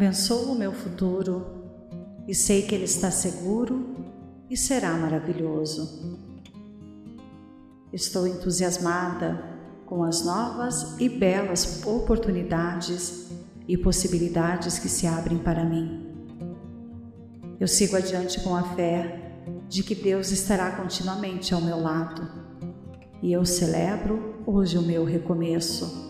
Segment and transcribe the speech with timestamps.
[0.00, 1.44] abençoo o meu futuro
[2.26, 3.96] e sei que ele está seguro
[4.48, 6.18] e será maravilhoso.
[7.92, 9.44] Estou entusiasmada
[9.84, 13.28] com as novas e belas oportunidades
[13.68, 16.06] e possibilidades que se abrem para mim.
[17.60, 19.34] Eu sigo adiante com a fé
[19.68, 22.26] de que Deus estará continuamente ao meu lado
[23.22, 26.09] e eu celebro hoje o meu recomeço.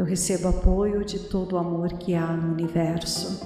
[0.00, 3.38] Eu recebo apoio de todo o amor que há no universo.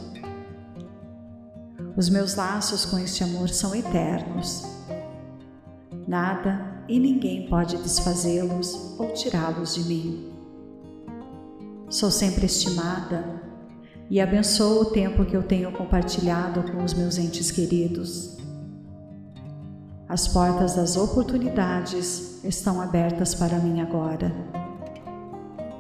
[1.96, 4.62] Os meus laços com este amor são eternos.
[6.06, 10.32] Nada e ninguém pode desfazê-los ou tirá-los de mim.
[11.90, 13.42] Sou sempre estimada
[14.08, 18.36] e abençoo o tempo que eu tenho compartilhado com os meus entes queridos.
[20.08, 24.63] As portas das oportunidades estão abertas para mim agora.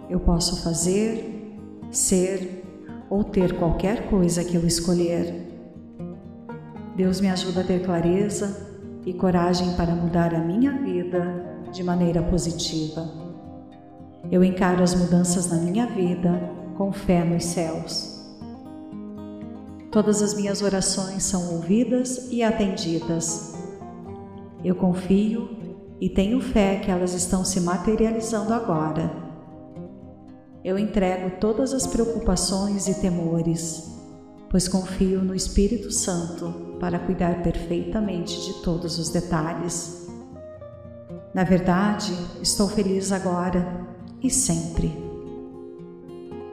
[0.08, 1.58] Eu posso fazer,
[1.90, 2.62] ser
[3.08, 5.44] ou ter qualquer coisa que eu escolher.
[6.96, 12.22] Deus me ajuda a ter clareza e coragem para mudar a minha vida de maneira
[12.22, 13.08] positiva.
[14.30, 16.40] Eu encaro as mudanças na minha vida
[16.76, 18.14] com fé nos céus.
[19.90, 23.54] Todas as minhas orações são ouvidas e atendidas.
[24.64, 25.48] Eu confio
[26.00, 29.23] e tenho fé que elas estão se materializando agora.
[30.64, 33.94] Eu entrego todas as preocupações e temores
[34.54, 40.08] pois confio no Espírito Santo para cuidar perfeitamente de todos os detalhes.
[41.34, 43.84] Na verdade, estou feliz agora
[44.22, 44.96] e sempre.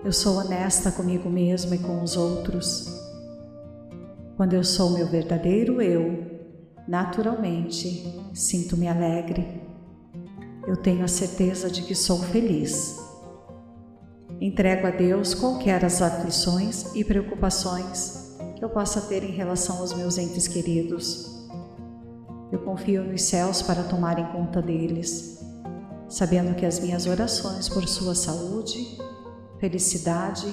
[0.04, 2.92] Eu sou honesta comigo mesma e com os outros.
[4.36, 6.26] Quando eu sou meu verdadeiro eu,
[6.88, 9.62] naturalmente sinto-me alegre.
[10.68, 13.01] Eu tenho a certeza de que sou feliz.
[14.42, 19.94] Entrego a Deus qualquer as aflições e preocupações que eu possa ter em relação aos
[19.94, 21.48] meus entes queridos.
[22.52, 25.46] Eu confio nos céus para tomarem conta deles,
[26.10, 28.98] sabendo que as minhas orações por sua saúde,
[29.60, 30.52] felicidade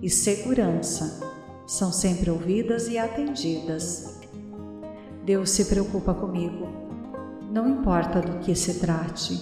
[0.00, 1.20] e segurança
[1.66, 4.20] são sempre ouvidas e atendidas.
[5.24, 6.68] Deus se preocupa comigo,
[7.50, 9.36] não importa do que se trate.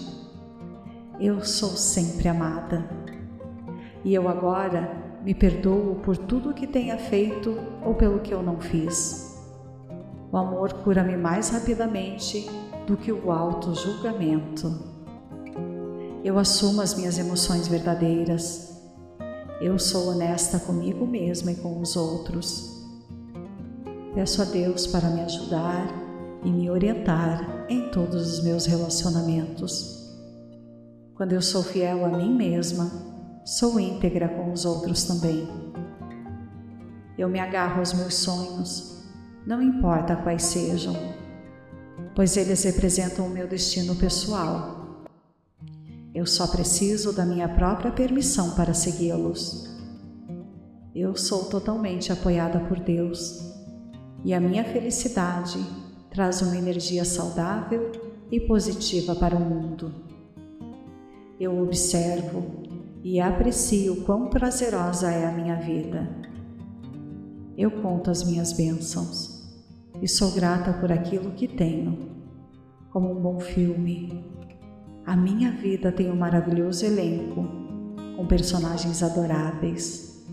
[1.21, 3.05] Eu sou sempre amada
[4.05, 8.43] e eu agora me perdoo por tudo o que tenha feito ou pelo que eu
[8.43, 9.43] não fiz.
[10.31, 12.49] O amor cura-me mais rapidamente
[12.87, 14.93] do que o alto julgamento.
[16.23, 18.83] Eu assumo as minhas emoções verdadeiras.
[19.61, 22.85] Eu sou honesta comigo mesma e com os outros.
[24.15, 25.87] Peço a Deus para me ajudar
[26.45, 30.15] e me orientar em todos os meus relacionamentos.
[31.15, 33.14] Quando eu sou fiel a mim mesma,
[33.45, 35.47] sou íntegra com os outros também.
[37.19, 39.05] Eu me agarro aos meus sonhos,
[39.47, 40.97] não importa quais sejam,
[42.15, 45.05] pois eles representam o meu destino pessoal.
[46.15, 49.69] Eu só preciso da minha própria permissão para segui-los.
[50.95, 53.53] Eu sou totalmente apoiada por Deus
[54.25, 55.59] e a minha felicidade
[56.09, 57.93] traz uma energia saudável
[58.31, 59.93] e positiva para o mundo.
[61.39, 62.64] Eu observo
[63.05, 66.09] e aprecio quão prazerosa é a minha vida.
[67.55, 69.45] Eu conto as minhas bênçãos
[70.01, 72.17] e sou grata por aquilo que tenho,
[72.91, 74.25] como um bom filme.
[75.05, 77.47] A minha vida tem um maravilhoso elenco,
[78.17, 80.27] com personagens adoráveis.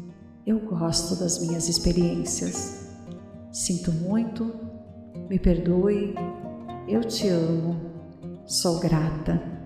[0.47, 2.89] Eu gosto das minhas experiências.
[3.51, 4.55] Sinto muito,
[5.29, 6.15] me perdoe,
[6.87, 7.75] eu te amo,
[8.45, 9.60] sou grata.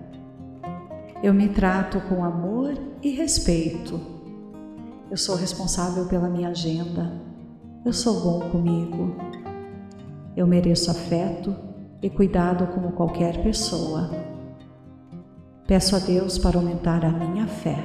[1.22, 3.98] Eu me trato com amor e respeito.
[5.10, 7.10] Eu sou responsável pela minha agenda.
[7.86, 9.16] Eu sou bom comigo.
[10.36, 11.56] Eu mereço afeto
[12.02, 14.10] e cuidado como qualquer pessoa.
[15.66, 17.78] Peço a Deus para aumentar a minha fé.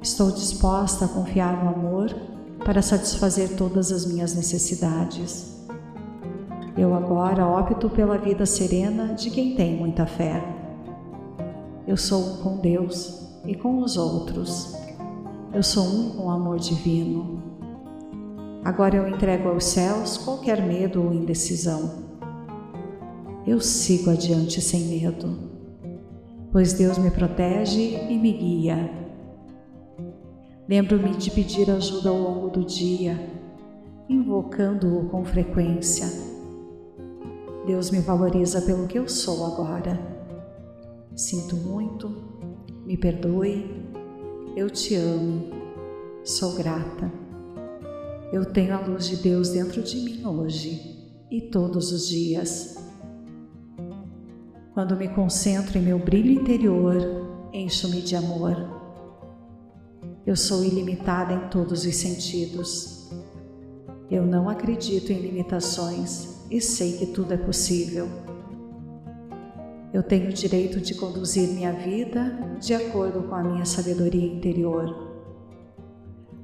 [0.00, 2.14] Estou disposta a confiar no amor
[2.64, 5.66] para satisfazer todas as minhas necessidades.
[6.78, 10.59] Eu agora opto pela vida serena de quem tem muita fé.
[11.90, 14.76] Eu sou um com Deus e com os outros.
[15.52, 17.42] Eu sou um com o amor divino.
[18.64, 22.04] Agora eu entrego aos céus qualquer medo ou indecisão.
[23.44, 25.36] Eu sigo adiante sem medo,
[26.52, 28.88] pois Deus me protege e me guia.
[30.68, 33.18] Lembro-me de pedir ajuda ao longo do dia,
[34.08, 36.06] invocando-o com frequência.
[37.66, 40.19] Deus me valoriza pelo que eu sou agora
[41.20, 42.10] Sinto muito,
[42.86, 43.62] me perdoe,
[44.56, 45.50] eu te amo,
[46.24, 47.12] Sou grata.
[48.32, 50.98] Eu tenho a luz de Deus dentro de mim hoje
[51.30, 52.76] e todos os dias.
[54.72, 56.96] Quando me concentro em meu brilho interior,
[57.52, 58.56] encho-me de amor.
[60.26, 63.10] Eu sou ilimitada em todos os sentidos.
[64.10, 68.29] Eu não acredito em limitações e sei que tudo é possível.
[69.92, 75.10] Eu tenho o direito de conduzir minha vida de acordo com a minha sabedoria interior.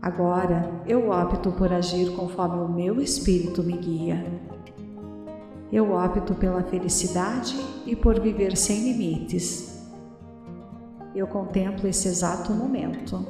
[0.02, 4.24] Agora eu opto por agir conforme o meu espírito me guia.
[5.72, 7.56] Eu opto pela felicidade
[7.86, 9.84] e por viver sem limites.
[11.14, 13.24] Eu contemplo esse exato momento.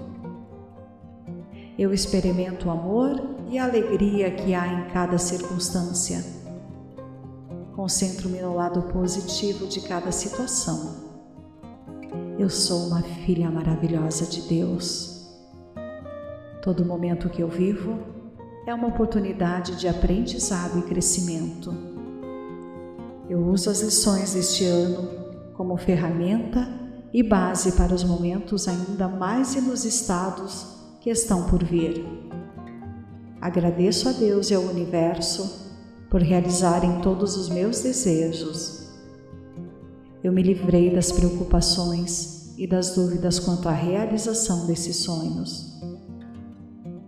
[1.78, 6.36] Eu experimento o amor e a alegria que há em cada circunstância.
[7.76, 10.94] Concentro-me no lado positivo de cada situação.
[12.38, 15.31] Eu sou uma filha maravilhosa de Deus.
[16.62, 17.99] Todo momento que eu vivo
[18.67, 21.70] é uma oportunidade de aprendizado e crescimento.
[23.28, 25.11] Eu uso as lições deste ano
[25.52, 26.67] como ferramenta
[27.12, 30.67] e base para os momentos ainda mais inusitados
[30.99, 32.06] que estão por vir.
[33.38, 35.65] Agradeço a Deus e ao universo
[36.11, 38.91] por realizarem todos os meus desejos.
[40.23, 45.76] Eu me livrei das preocupações e das dúvidas quanto à realização desses sonhos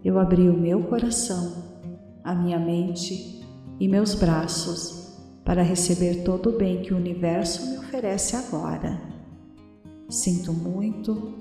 [0.09, 1.53] eu abri o meu coração,
[2.25, 3.45] a minha mente
[3.79, 9.01] e meus braços para receber todo o bem que o universo me oferece agora.
[10.09, 11.35] Sinto muito,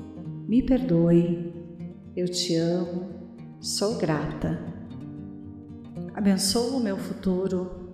[0.48, 1.54] me perdoe,
[2.16, 3.08] eu te amo,
[3.62, 4.60] sou grata.
[6.18, 7.94] Abençoo o meu futuro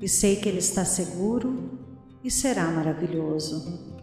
[0.00, 1.80] e sei que ele está seguro
[2.22, 3.96] e será maravilhoso.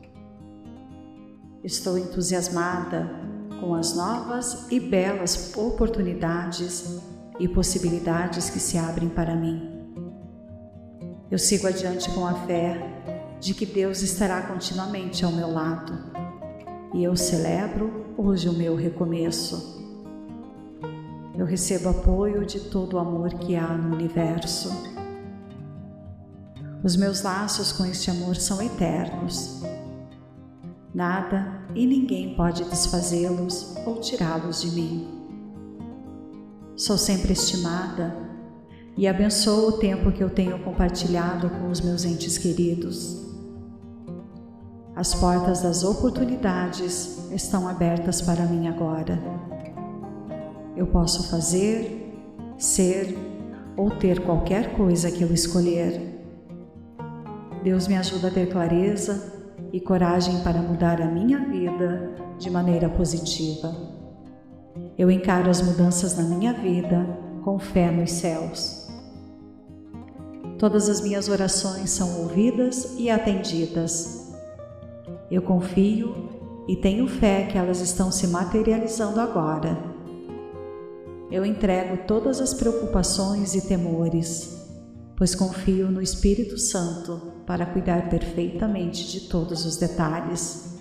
[1.64, 3.10] Estou entusiasmada
[3.62, 7.00] com as novas e belas oportunidades
[7.40, 9.88] e possibilidades que se abrem para mim.
[11.32, 15.98] Eu sigo adiante com a fé de que Deus estará continuamente ao meu lado
[16.94, 19.83] e eu celebro hoje o meu recomeço.
[21.38, 24.70] Eu recebo apoio de todo o amor que há no universo.
[26.84, 29.64] Os meus laços com este amor são eternos
[30.94, 35.08] Nada e ninguém pode desfazê-los ou tirá-los de mim.
[36.76, 38.16] Sou sempre estimada
[38.96, 43.24] e abençoo o tempo que eu tenho compartilhado com os meus entes queridos.
[44.96, 49.20] As portas das oportunidades estão abertas para mim agora.
[50.76, 52.14] Eu posso fazer,
[52.58, 53.18] ser
[53.78, 56.14] ou ter qualquer coisa que eu escolher.
[57.64, 59.34] Deus me ajuda a ter clareza
[59.72, 63.74] e coragem para mudar a minha vida de maneira positiva.
[64.98, 67.06] Eu encaro as mudanças na minha vida
[67.44, 68.88] com fé nos céus.
[70.58, 74.34] Todas as minhas orações são ouvidas e atendidas.
[75.30, 76.30] Eu confio
[76.68, 79.93] e tenho fé que elas estão se materializando agora.
[81.34, 84.64] Eu entrego todas as preocupações e temores
[85.16, 90.80] pois confio no Espírito Santo para cuidar perfeitamente de todos os detalhes.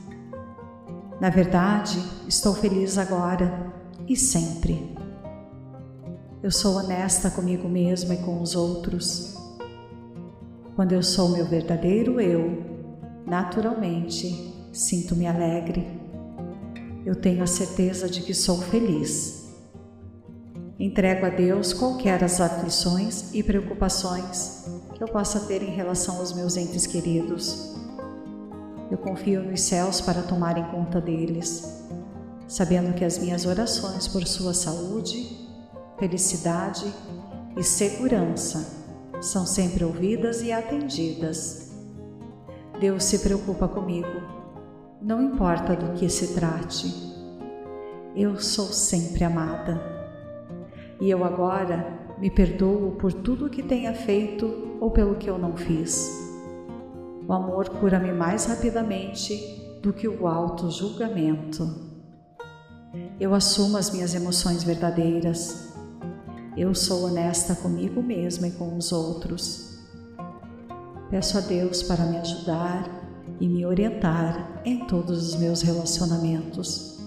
[1.20, 3.72] Na verdade, estou feliz agora
[4.08, 4.96] e sempre.
[6.42, 9.36] Eu sou honesta comigo mesma e com os outros.
[10.74, 12.64] Quando eu sou meu verdadeiro eu,
[13.26, 15.86] naturalmente sinto-me alegre.
[17.04, 19.41] Eu tenho a certeza de que sou feliz
[20.82, 26.32] Entrego a Deus qualquer as aflições e preocupações que eu possa ter em relação aos
[26.32, 27.76] meus entes queridos.
[28.90, 31.84] Eu confio nos céus para tomarem conta deles,
[32.48, 35.48] sabendo que as minhas orações por sua saúde,
[36.00, 36.92] felicidade
[37.56, 38.66] e segurança
[39.20, 41.70] são sempre ouvidas e atendidas.
[42.80, 44.20] Deus se preocupa comigo,
[45.00, 46.92] não importa do que se trate.
[48.16, 49.91] Eu sou sempre amada
[51.02, 55.36] e eu agora me perdoo por tudo o que tenha feito ou pelo que eu
[55.36, 56.08] não fiz.
[57.26, 59.36] O amor cura-me mais rapidamente
[59.82, 61.68] do que o auto-julgamento.
[63.18, 65.74] Eu assumo as minhas emoções verdadeiras.
[66.56, 69.80] Eu sou honesta comigo mesma e com os outros.
[71.10, 72.88] Peço a Deus para me ajudar
[73.40, 77.00] e me orientar em todos os meus relacionamentos.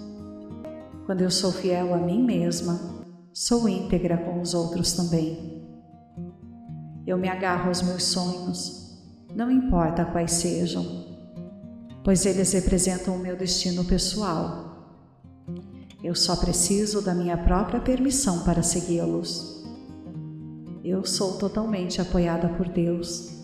[1.05, 2.94] Quando eu sou fiel a mim mesma,
[3.37, 5.61] sou íntegra com os outros também.
[7.05, 8.97] Eu me agarro aos meus sonhos,
[9.35, 10.85] não importa quais sejam,
[12.01, 15.03] pois eles representam o meu destino pessoal.
[16.01, 19.65] Eu só preciso da minha própria permissão para segui-los.
[20.81, 23.43] Eu sou totalmente apoiada por Deus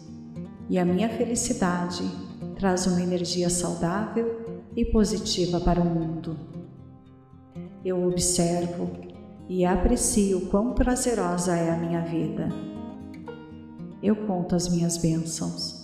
[0.69, 2.09] e a minha felicidade
[2.55, 6.39] traz uma energia saudável e positiva para o mundo.
[7.83, 9.10] Eu observo
[9.49, 12.49] e aprecio quão prazerosa é a minha vida.
[14.01, 15.83] Eu conto as minhas bênçãos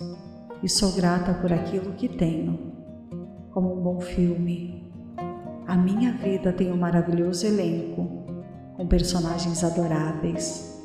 [0.64, 2.74] e sou grata por aquilo que tenho,
[3.52, 4.88] como um bom filme,
[5.68, 8.08] a minha vida tem um maravilhoso elenco,
[8.78, 10.82] com personagens adoráveis.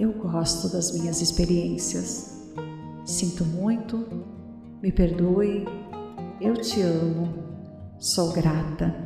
[0.00, 2.52] Eu gosto das minhas experiências.
[3.04, 4.04] Sinto muito,
[4.82, 5.64] me perdoe,
[6.40, 7.28] eu te amo,
[8.00, 9.05] sou grata.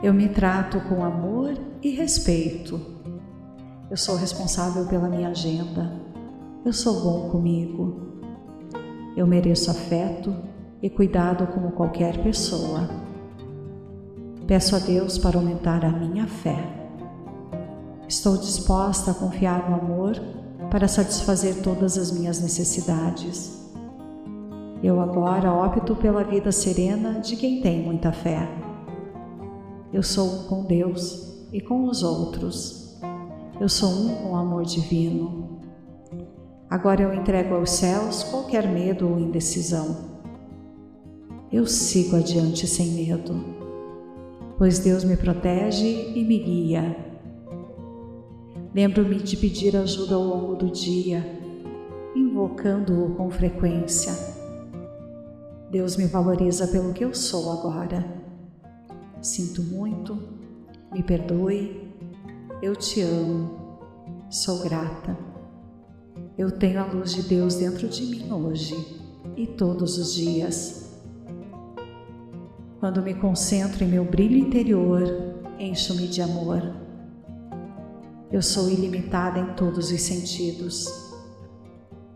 [0.00, 2.80] Eu me trato com amor e respeito.
[3.90, 5.92] Eu sou responsável pela minha agenda.
[6.64, 8.20] Eu sou bom comigo.
[9.16, 10.32] Eu mereço afeto
[10.80, 12.88] e cuidado como qualquer pessoa.
[14.46, 16.64] Peço a Deus para aumentar a minha fé.
[18.06, 20.14] Estou disposta a confiar no amor
[20.70, 23.68] para satisfazer todas as minhas necessidades.
[24.80, 28.67] Eu agora opto pela vida serena de quem tem muita fé.
[29.92, 32.98] Eu sou um com Deus e com os outros.
[33.60, 35.60] Eu sou um com o amor divino.
[36.70, 40.08] Agora eu entrego aos céus qualquer medo ou indecisão.
[41.50, 43.58] Eu sigo adiante sem medo
[44.58, 46.96] pois Deus me protege e me guia.
[48.74, 51.24] Lembro-me de pedir ajuda ao longo do dia,
[52.14, 54.12] invocando-o com frequência.
[55.70, 58.17] Deus me valoriza pelo que eu sou agora.
[59.20, 60.16] Sinto muito,
[60.92, 61.92] me perdoe,
[62.62, 63.78] eu te amo,
[64.30, 65.18] sou grata.
[66.36, 68.76] Eu tenho a luz de Deus dentro de mim hoje
[69.36, 70.96] e todos os dias.
[72.78, 75.02] Quando me concentro em meu brilho interior,
[75.58, 76.62] encho-me de amor.
[78.30, 80.86] Eu sou ilimitada em todos os sentidos.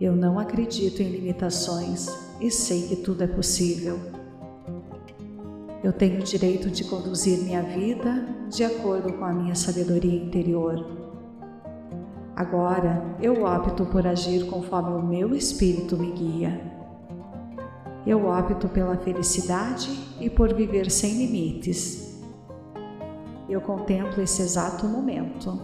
[0.00, 2.06] Eu não acredito em limitações
[2.40, 4.21] e sei que tudo é possível.
[5.82, 10.86] Eu tenho o direito de conduzir minha vida de acordo com a minha sabedoria interior.
[12.36, 16.60] Agora eu opto por agir conforme o meu espírito me guia.
[18.06, 22.22] Eu opto pela felicidade e por viver sem limites.
[23.48, 25.58] Eu contemplo esse exato momento.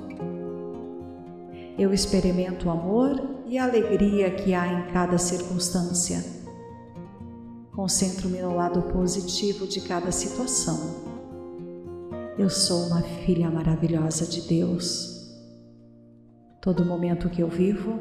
[1.79, 6.38] Eu experimento o amor e a alegria que há em cada circunstância.
[7.79, 10.97] Concentro-me no lado positivo de cada situação.
[12.37, 15.31] Eu sou uma filha maravilhosa de Deus.
[16.61, 18.01] Todo momento que eu vivo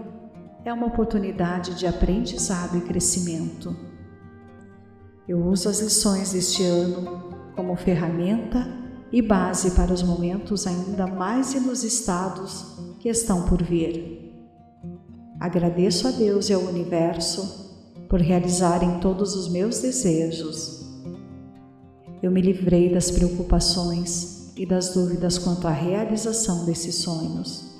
[0.65, 3.77] é uma oportunidade de aprendizado e crescimento.
[5.27, 8.67] Eu uso as lições deste ano como ferramenta
[9.11, 14.33] e base para os momentos ainda mais inusitados que estão por vir.
[15.39, 17.66] Agradeço a Deus e ao universo
[18.09, 20.85] por realizarem todos os meus desejos.
[22.21, 27.75] Eu me livrei das preocupações e das dúvidas quanto à realização desses sonhos.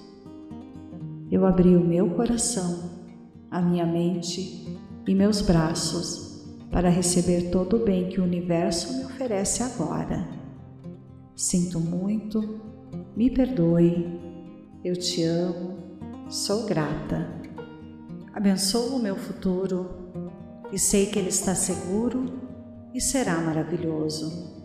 [1.31, 2.91] Eu abri o meu coração,
[3.49, 9.05] a minha mente e meus braços para receber todo o bem que o universo me
[9.05, 10.27] oferece agora.
[11.35, 12.61] Sinto muito,
[13.15, 14.19] me perdoe,
[14.83, 15.77] eu te amo,
[16.29, 17.27] sou grata.
[18.33, 20.06] Abençoo o meu futuro
[20.71, 22.25] e sei que ele está seguro
[22.93, 24.55] e será maravilhoso.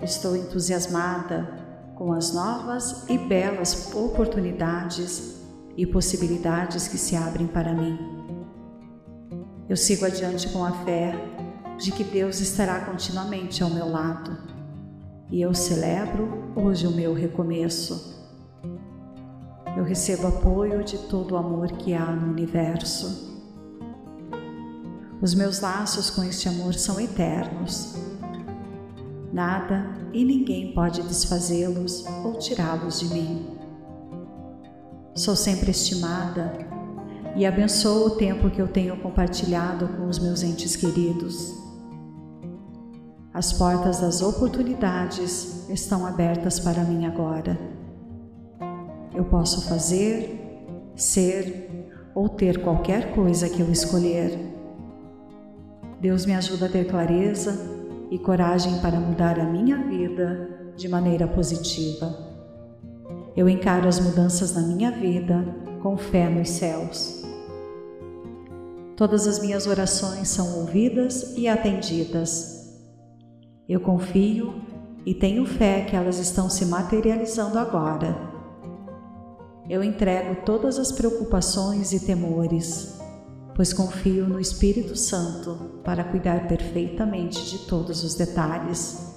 [0.00, 1.48] Estou entusiasmada
[1.94, 5.40] com as novas e belas oportunidades
[5.76, 7.98] e possibilidades que se abrem para mim.
[9.68, 11.14] Eu sigo adiante com a fé
[11.78, 14.36] de que Deus estará continuamente ao meu lado
[15.30, 18.12] e eu celebro hoje o meu recomeço.
[19.76, 23.31] Eu recebo apoio de todo o amor que há no universo.
[25.22, 27.94] Os meus laços com este amor são eternos.
[29.32, 33.56] Nada e ninguém pode desfazê-los ou tirá-los de mim.
[35.14, 36.52] Sou sempre estimada
[37.36, 41.54] e abençoo o tempo que eu tenho compartilhado com os meus entes queridos.
[43.32, 47.56] As portas das oportunidades estão abertas para mim agora.
[49.14, 54.51] Eu posso fazer, ser ou ter qualquer coisa que eu escolher.
[56.02, 57.56] Deus me ajuda a ter clareza
[58.10, 62.12] e coragem para mudar a minha vida de maneira positiva.
[63.36, 65.44] Eu encaro as mudanças na minha vida
[65.80, 67.22] com fé nos céus.
[68.96, 72.76] Todas as minhas orações são ouvidas e atendidas.
[73.68, 74.60] Eu confio
[75.06, 78.28] e tenho fé que elas estão se materializando agora.
[79.70, 82.91] Eu entrego todas as preocupações e temores,
[83.54, 89.12] pois confio no Espírito Santo para cuidar perfeitamente de todos os detalhes.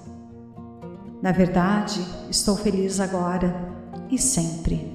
[1.21, 1.99] Na verdade,
[2.29, 3.73] estou feliz agora
[4.11, 4.93] e sempre.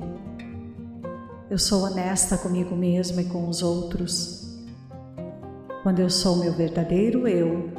[1.49, 4.59] Eu sou honesta comigo mesma e com os outros.
[5.83, 7.73] Quando eu sou meu verdadeiro eu,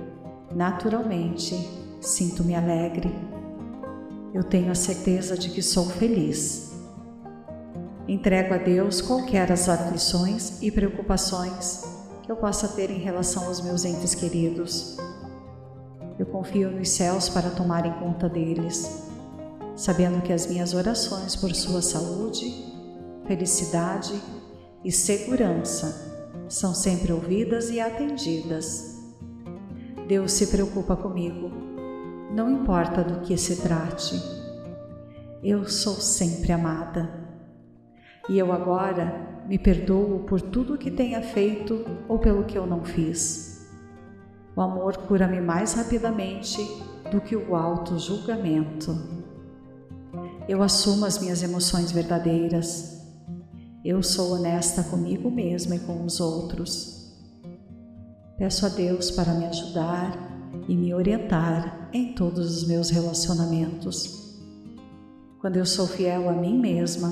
[0.53, 1.55] naturalmente
[2.01, 3.13] sinto-me alegre.
[4.33, 6.70] Eu tenho a certeza de que sou feliz.
[8.11, 11.85] Entrego a Deus qualquer as aflições e preocupações
[12.21, 14.97] que eu possa ter em relação aos meus entes queridos.
[16.19, 19.07] Eu confio nos céus para tomarem conta deles,
[19.77, 22.53] sabendo que as minhas orações por sua saúde,
[23.27, 24.21] felicidade
[24.83, 28.99] e segurança são sempre ouvidas e atendidas.
[30.09, 31.49] Deus se preocupa comigo,
[32.35, 34.21] não importa do que se trate.
[35.41, 37.20] Eu sou sempre amada.
[38.29, 42.65] E eu agora me perdoo por tudo o que tenha feito ou pelo que eu
[42.65, 43.69] não fiz.
[44.55, 46.59] O amor cura-me mais rapidamente
[47.11, 48.97] do que o auto-julgamento.
[50.47, 53.01] Eu assumo as minhas emoções verdadeiras
[53.83, 57.11] eu sou honesta comigo mesma e com os outros.
[58.37, 60.15] Peço a Deus para me ajudar
[60.67, 64.39] e me orientar em todos os meus relacionamentos.
[65.39, 67.11] Quando eu sou fiel a mim mesma,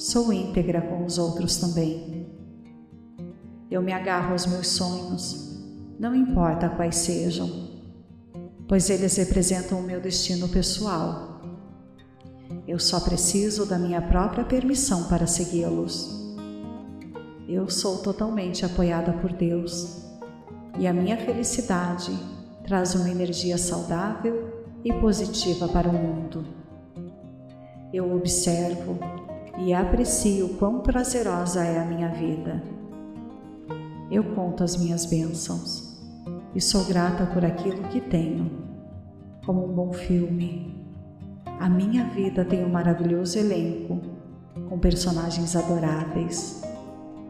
[0.00, 2.26] sou íntegra com os outros também.
[3.70, 5.60] Eu me agarro aos meus sonhos,
[5.98, 7.48] não importa quais sejam,
[8.66, 11.30] pois eles representam o meu destino pessoal
[12.70, 16.08] eu só preciso da minha própria permissão para segui-los.
[17.48, 20.04] Eu sou totalmente apoiada por Deus
[20.78, 22.16] e a minha felicidade
[22.64, 24.52] traz uma energia saudável
[24.84, 26.46] e positiva para o mundo.
[27.92, 29.00] Eu observo
[29.58, 32.62] e aprecio quão prazerosa é a minha vida.
[34.10, 36.00] Eu conto as minhas bênçãos
[36.54, 38.50] e sou grata por aquilo que tenho,
[39.44, 40.80] como um bom filme,
[41.60, 44.00] a minha vida tem um maravilhoso elenco,
[44.66, 46.62] com personagens adoráveis.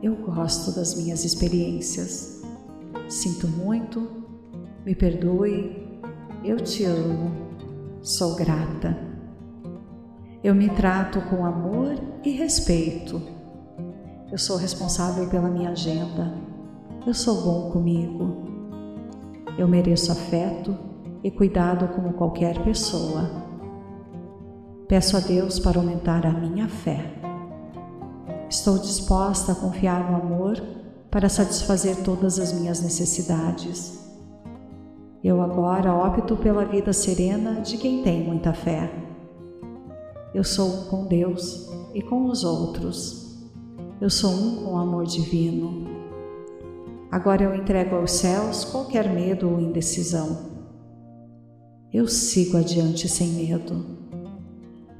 [0.00, 2.40] Eu gosto das minhas experiências.
[3.08, 4.08] Sinto muito,
[4.86, 6.00] me perdoe,
[6.44, 7.32] eu te amo,
[8.02, 9.09] sou grata.
[10.42, 13.20] Eu me trato com amor e respeito.
[14.32, 16.32] Eu sou responsável pela minha agenda.
[17.06, 18.48] Eu sou bom comigo.
[19.58, 20.74] Eu mereço afeto
[21.22, 23.30] e cuidado como qualquer pessoa.
[24.88, 27.04] Peço a Deus para aumentar a minha fé.
[28.48, 30.58] Estou disposta a confiar no amor
[31.10, 34.08] para satisfazer todas as minhas necessidades.
[35.22, 39.09] Eu agora opto pela vida serena de quem tem muita fé.
[40.34, 43.38] Eu sou um com Deus e com os outros.
[44.00, 45.88] Eu sou um com o amor divino.
[47.10, 50.50] Agora eu entrego aos céus qualquer medo ou indecisão.
[51.92, 54.00] Eu sigo adiante sem medo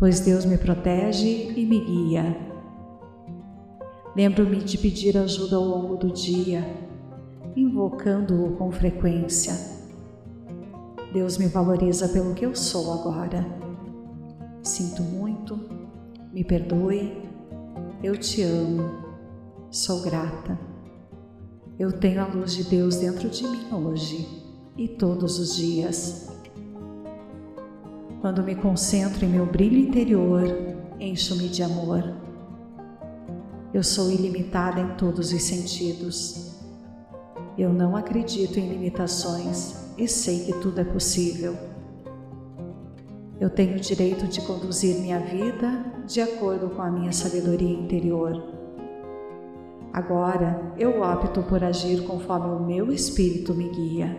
[0.01, 2.35] pois Deus me protege e me guia.
[4.17, 6.67] Lembro-me de pedir ajuda ao longo do dia,
[7.55, 9.53] invocando-o com frequência.
[11.13, 13.47] Deus me valoriza pelo que eu sou agora.
[14.63, 15.59] Sinto muito,
[16.33, 17.31] me perdoe,
[18.03, 18.91] eu te amo,
[19.71, 20.59] sou grata.
[21.79, 24.29] Eu tenho a luz de Deus dentro de mim hoje
[24.77, 26.29] e todos os dias.
[28.21, 30.45] Quando me concentro em meu brilho interior,
[31.01, 32.15] encho-me de amor.
[33.73, 36.55] Eu sou ilimitada em todos os sentidos.
[37.57, 41.70] Eu não acredito em limitações e sei que tudo é possível.
[43.41, 48.35] Eu tenho o direito de conduzir minha vida de acordo com a minha sabedoria interior.
[49.95, 54.15] Agora eu opto por agir conforme o meu espírito me guia.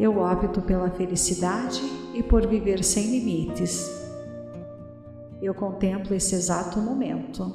[0.00, 1.82] Eu opto pela felicidade
[2.14, 3.86] e por viver sem limites.
[5.42, 7.54] Eu contemplo esse exato momento.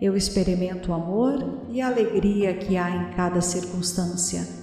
[0.00, 4.61] Eu experimento o amor e a alegria que há em cada circunstância.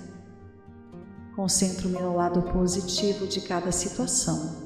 [1.39, 4.58] Concentro-me no lado positivo de cada situação.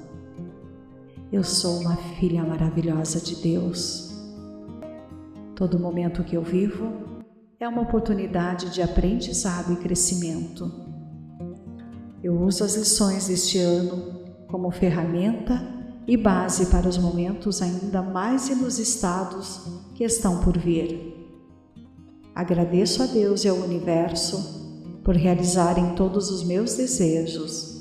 [1.31, 4.11] Eu sou uma filha maravilhosa de Deus.
[5.55, 6.91] Todo momento que eu vivo
[7.59, 10.71] é uma oportunidade de aprendizado e crescimento.
[12.23, 15.61] Eu uso as lições deste ano como ferramenta
[16.07, 19.61] e base para os momentos ainda mais inusitados
[19.93, 21.37] que estão por vir.
[22.33, 24.62] Agradeço a Deus e ao universo
[25.03, 27.71] por realizarem todos os meus desejos.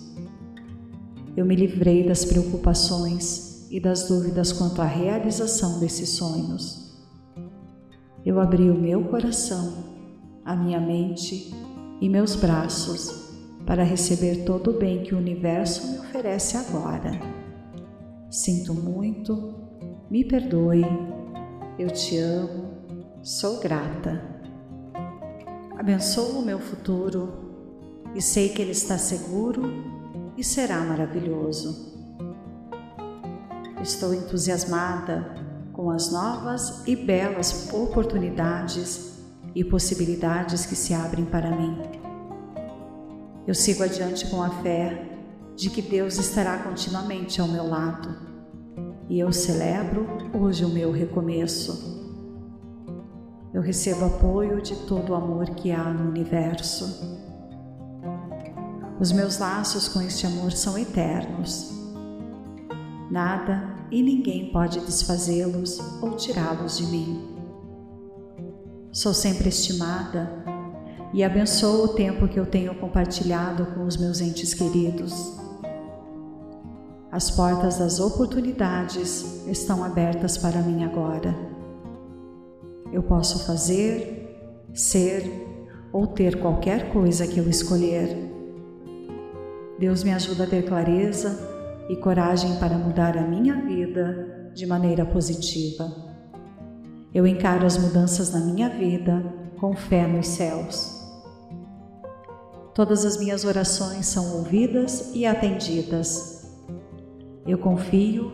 [1.37, 6.93] eu me livrei das preocupações e das dúvidas quanto à realização desses sonhos.
[8.25, 9.73] Eu abri o meu coração,
[10.45, 11.55] a minha mente
[12.01, 13.31] e meus braços
[13.65, 17.13] para receber todo o bem que o universo me oferece agora.
[18.31, 19.55] Sinto muito,
[20.11, 20.85] me perdoe,
[21.79, 22.65] eu te amo,
[23.23, 24.32] sou grata.
[25.83, 27.33] Abençoo o meu futuro
[28.14, 29.64] e sei que ele está seguro
[30.37, 31.99] e será maravilhoso.
[33.83, 35.35] Estou entusiasmada
[35.73, 39.18] com as novas e belas oportunidades
[39.57, 41.77] e possibilidades que se abrem para mim.
[43.45, 45.18] Eu sigo adiante com a fé
[45.57, 48.09] de que Deus estará continuamente ao meu lado
[49.09, 51.91] e eu celebro hoje o meu recomeço.
[53.53, 57.21] Eu recebo apoio de todo o amor que há no universo.
[58.99, 61.71] Os meus laços com este amor são eternos.
[63.11, 67.29] Nada e ninguém pode desfazê-los ou tirá-los de mim.
[68.91, 70.31] Sou sempre estimada
[71.12, 75.38] e abençoo o tempo que eu tenho compartilhado com os meus entes queridos.
[77.11, 81.62] As portas das oportunidades estão abertas para mim agora.
[82.92, 85.24] Eu posso fazer, ser
[85.92, 88.16] ou ter qualquer coisa que eu escolher.
[89.78, 91.38] Deus me ajuda a ter clareza
[91.88, 95.90] e coragem para mudar a minha vida de maneira positiva.
[97.12, 99.22] Eu encaro as mudanças na minha vida
[99.59, 101.00] com fé nos céus.
[102.74, 106.50] Todas as minhas orações são ouvidas e atendidas.
[107.46, 108.33] Eu confio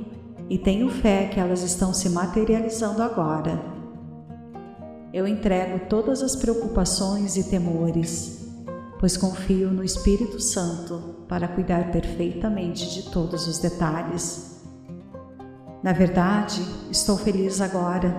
[0.49, 3.78] e tenho fé que elas estão se materializando agora.
[5.13, 8.47] Eu entrego todas as preocupações e temores,
[9.01, 14.63] pois confio no Espírito Santo para cuidar perfeitamente de todos os detalhes.
[15.83, 18.15] Na verdade, estou feliz agora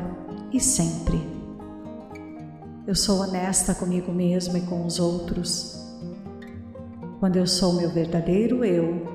[0.52, 1.20] e sempre.
[2.88, 5.80] Eu sou honesta comigo mesma e com os outros
[7.20, 9.06] quando eu sou meu verdadeiro eu,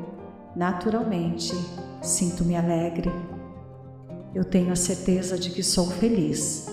[0.55, 1.55] naturalmente
[2.03, 3.11] sinto-me alegre.
[4.35, 6.67] Eu tenho a certeza de que sou feliz.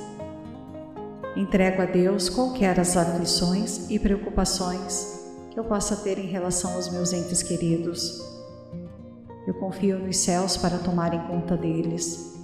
[1.35, 6.89] Entrego a Deus qualquer as aflições e preocupações que eu possa ter em relação aos
[6.89, 8.19] meus entes queridos.
[9.47, 12.37] Eu confio nos céus para tomarem conta deles,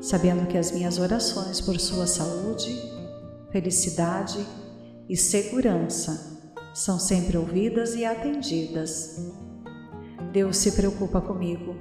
[0.00, 2.70] sabendo que as minhas orações por sua saúde,
[3.50, 4.46] felicidade
[5.08, 6.38] e segurança
[6.74, 9.26] são sempre ouvidas e atendidas.
[10.32, 11.74] Deus se preocupa comigo,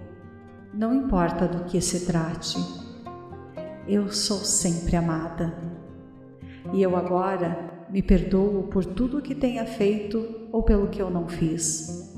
[0.73, 2.57] não importa do que se trate.
[3.85, 5.77] Eu sou sempre amada.
[6.73, 11.09] E eu agora me perdoo por tudo o que tenha feito ou pelo que eu
[11.09, 12.15] não fiz.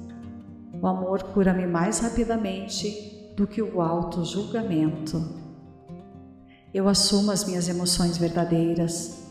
[0.82, 5.22] O amor cura-me mais rapidamente do que o auto-julgamento.
[6.74, 9.30] Eu assumo as minhas emoções verdadeiras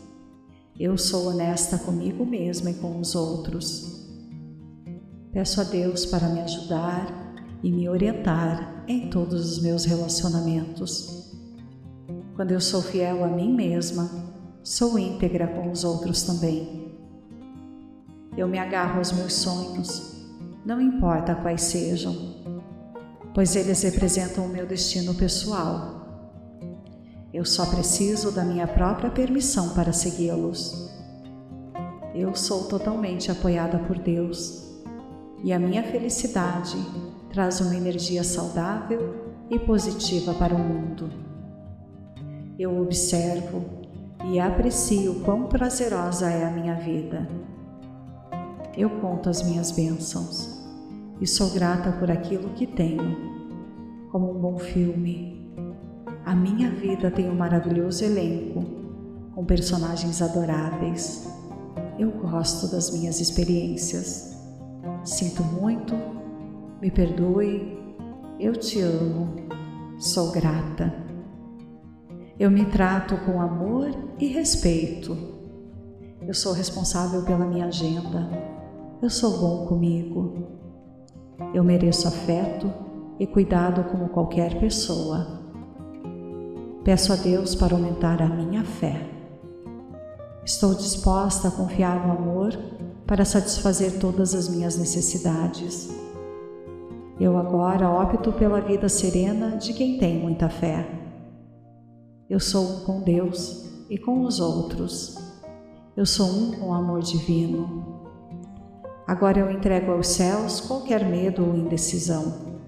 [0.79, 4.07] eu sou honesta comigo mesma e com os outros.
[5.33, 11.35] Peço a Deus para me ajudar e me orientar em todos os meus relacionamentos.
[12.37, 14.09] Quando eu sou fiel a mim mesma,
[14.69, 16.93] sou íntegra com os outros também.
[18.37, 20.27] Eu me agarro aos meus sonhos,
[20.65, 22.15] não importa quais sejam,
[23.35, 25.99] pois eles representam o meu destino pessoal
[27.33, 30.91] eu só preciso da minha própria permissão para segui-los.
[32.15, 34.83] Eu sou totalmente apoiada por Deus
[35.45, 36.77] e a minha felicidade
[37.31, 39.15] traz uma energia saudável
[39.51, 41.11] e positiva para o mundo.
[42.59, 43.78] Eu observo
[44.25, 47.29] e aprecio quão prazerosa é a minha vida.
[48.77, 50.59] Eu conto as minhas bênçãos
[51.21, 53.17] e sou grata por aquilo que tenho,
[54.11, 55.39] como um bom filme
[56.29, 58.63] a minha vida tem um maravilhoso elenco,
[59.35, 61.27] com personagens adoráveis.
[61.99, 64.37] Eu gosto das minhas experiências.
[65.05, 65.95] Sinto muito,
[66.83, 67.79] me perdoe,
[68.39, 69.37] eu te amo,
[69.99, 71.08] sou grata.
[72.39, 75.17] Eu me trato com amor e respeito.
[76.25, 78.31] Eu sou responsável pela minha agenda.
[79.03, 80.47] Eu sou bom comigo.
[81.53, 82.73] Eu mereço afeto
[83.19, 85.43] e cuidado como qualquer pessoa.
[86.85, 89.05] Peço a Deus para aumentar a minha fé.
[90.45, 92.57] Estou disposta a confiar no amor
[93.05, 95.91] para satisfazer todas as minhas necessidades.
[97.19, 101.08] Eu agora opto pela vida serena de quem tem muita fé.
[102.29, 105.17] Eu sou um com Deus e com os outros.
[105.97, 108.03] Eu sou um com o amor divino.
[109.07, 112.59] Agora eu entrego aos céus qualquer medo ou indecisão.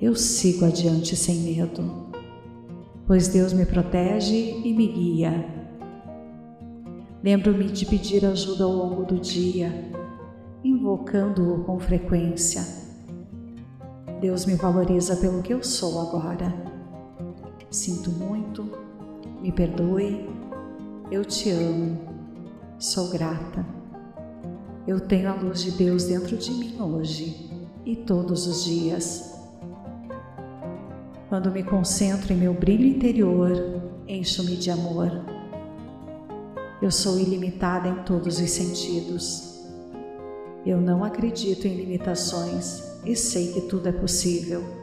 [0.00, 2.08] Eu sigo adiante sem medo,
[3.06, 5.46] pois Deus me protege e me guia.
[7.22, 9.92] Lembro-me de pedir ajuda ao longo do dia,
[10.64, 12.62] invocando-o com frequência.
[14.18, 16.69] Deus me valoriza pelo que eu sou agora.
[17.70, 18.68] Sinto muito,
[19.40, 20.28] me perdoe,
[21.08, 22.00] eu te amo,
[22.80, 23.64] sou grata.
[24.88, 27.48] Eu tenho a luz de Deus dentro de mim hoje
[27.86, 29.38] e todos os dias.
[31.28, 33.52] Quando me concentro em meu brilho interior,
[34.08, 35.24] encho-me de amor.
[36.82, 39.64] Eu sou ilimitada em todos os sentidos.
[40.66, 44.79] Eu não acredito em limitações e sei que tudo é possível.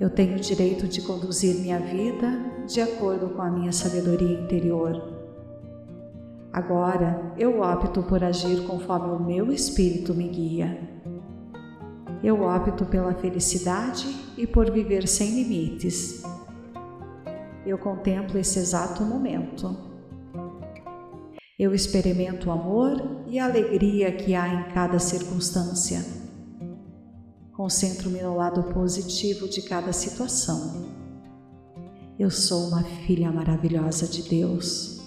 [0.00, 2.28] Eu tenho o direito de conduzir minha vida
[2.66, 5.12] de acordo com a minha sabedoria interior
[6.52, 10.78] Agora eu opto por agir conforme o meu espírito me guia.
[12.22, 16.22] Eu opto pela felicidade e por viver sem limites.
[17.64, 19.74] Eu contemplo esse exato momento.
[21.58, 26.21] Eu experimento o amor e a alegria que há em cada circunstância.
[27.62, 30.84] Concentro-me no lado positivo de cada situação.
[32.18, 35.00] Eu sou uma filha maravilhosa de Deus.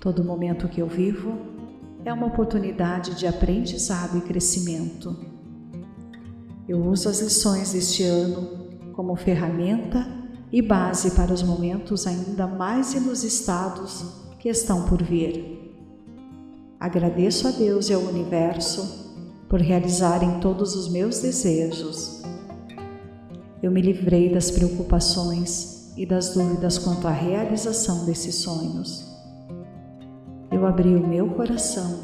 [0.00, 1.38] Todo momento que eu vivo
[2.06, 5.14] é uma oportunidade de aprendizado e crescimento.
[6.66, 10.08] Eu uso as lições deste ano como ferramenta
[10.50, 14.06] e base para os momentos ainda mais inusitados
[14.38, 15.76] que estão por vir.
[16.80, 19.09] Agradeço a Deus e ao universo
[19.50, 22.22] por realizarem todos os meus desejos.
[23.62, 29.10] Eu me livrei das preocupações e das dúvidas quanto à realização desses sonhos
[30.50, 32.00] eu abri o meu coração,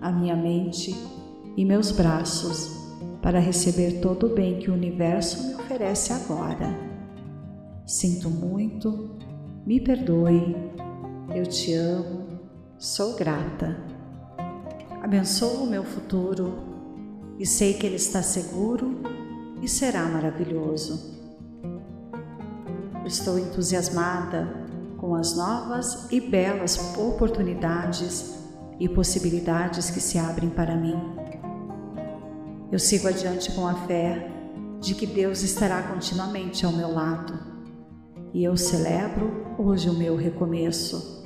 [0.00, 0.94] a minha mente
[1.56, 2.70] e meus braços
[3.22, 6.72] para receber todo o bem que o universo me oferece agora.
[7.86, 9.16] Sinto muito,
[9.66, 10.54] me perdoe,
[11.34, 12.26] eu te amo,
[12.78, 13.76] sou grata.
[15.02, 16.69] Abençoo o meu futuro
[17.40, 19.00] e sei que ele está seguro
[19.62, 21.18] e será maravilhoso.
[23.06, 24.46] Estou entusiasmada
[24.98, 28.34] com as novas e belas oportunidades
[28.78, 30.94] e possibilidades que se abrem para mim.
[32.70, 34.30] Eu sigo adiante com a fé
[34.78, 37.32] de que Deus estará continuamente ao meu lado
[38.34, 41.24] e eu celebro hoje o meu recomeço.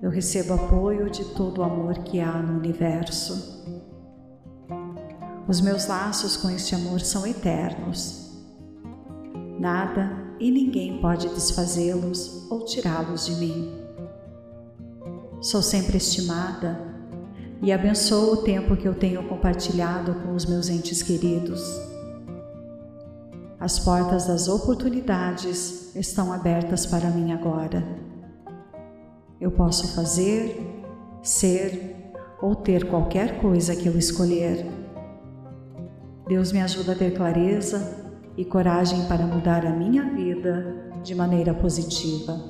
[0.00, 3.73] Eu recebo apoio de todo o amor que há no universo.
[5.46, 8.32] Os meus laços com este amor são eternos.
[9.60, 13.84] Nada e ninguém pode desfazê-los ou tirá-los de mim.
[15.42, 16.80] Sou sempre estimada
[17.60, 21.62] e abençoo o tempo que eu tenho compartilhado com os meus entes queridos.
[23.60, 27.84] As portas das oportunidades estão abertas para mim agora.
[29.38, 30.58] Eu posso fazer,
[31.22, 34.83] ser ou ter qualquer coisa que eu escolher.
[36.26, 38.02] Deus me ajuda a ter clareza
[38.34, 42.40] e coragem para mudar a minha vida de maneira positiva.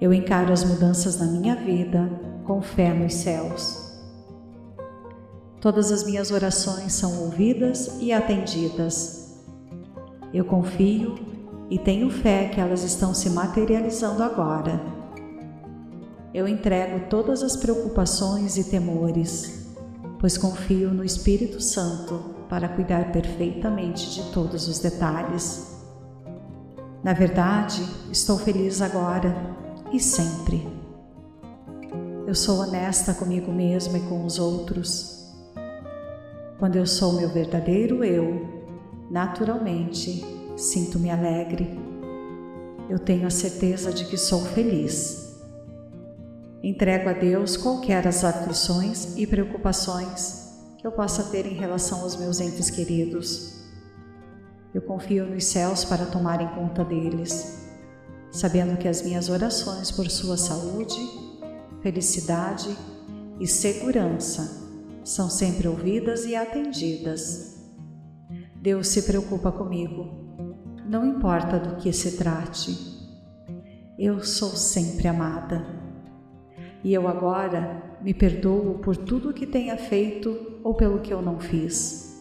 [0.00, 2.08] Eu encaro as mudanças na minha vida
[2.44, 3.92] com fé nos céus.
[5.60, 9.40] Todas as minhas orações são ouvidas e atendidas.
[10.32, 11.16] Eu confio
[11.68, 14.80] e tenho fé que elas estão se materializando agora.
[16.32, 19.68] Eu entrego todas as preocupações e temores,
[20.20, 25.74] pois confio no Espírito Santo para cuidar perfeitamente de todos os detalhes.
[27.02, 29.34] Na verdade, estou feliz agora
[29.90, 30.68] e sempre.
[32.26, 35.32] Eu sou honesta comigo mesma e com os outros.
[36.58, 38.46] Quando eu sou meu verdadeiro eu,
[39.10, 40.22] naturalmente
[40.54, 41.80] sinto-me alegre.
[42.86, 45.40] Eu tenho a certeza de que sou feliz.
[46.62, 50.41] Entrego a Deus qualquer as aflições e preocupações
[50.82, 53.62] que eu possa ter em relação aos meus entes queridos.
[54.74, 57.68] Eu confio nos céus para tomarem conta deles,
[58.32, 60.98] sabendo que as minhas orações por sua saúde,
[61.82, 62.76] felicidade
[63.38, 64.60] e segurança
[65.04, 67.62] são sempre ouvidas e atendidas.
[68.60, 70.10] Deus se preocupa comigo,
[70.84, 72.76] não importa do que se trate.
[73.96, 75.64] Eu sou sempre amada.
[76.82, 81.22] E eu agora me perdoo por tudo o que tenha feito ou pelo que eu
[81.22, 82.20] não fiz.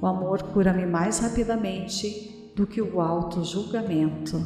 [0.00, 4.40] O amor cura-me mais rapidamente do que o alto julgamento.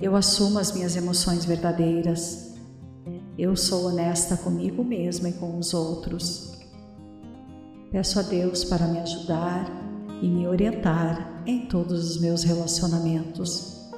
[0.00, 2.54] Eu assumo as minhas emoções verdadeiras.
[3.38, 6.58] Eu sou honesta comigo mesma e com os outros.
[7.90, 9.66] Peço a Deus para me ajudar
[10.22, 13.90] e me orientar em todos os meus relacionamentos.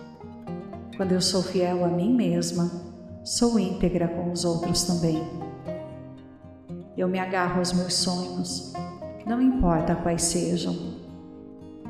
[0.96, 2.91] Quando eu sou fiel a mim mesma,
[3.24, 5.22] sou íntegra com os outros também.
[6.96, 8.72] Eu me agarro aos meus sonhos,
[9.24, 10.74] não importa quais sejam,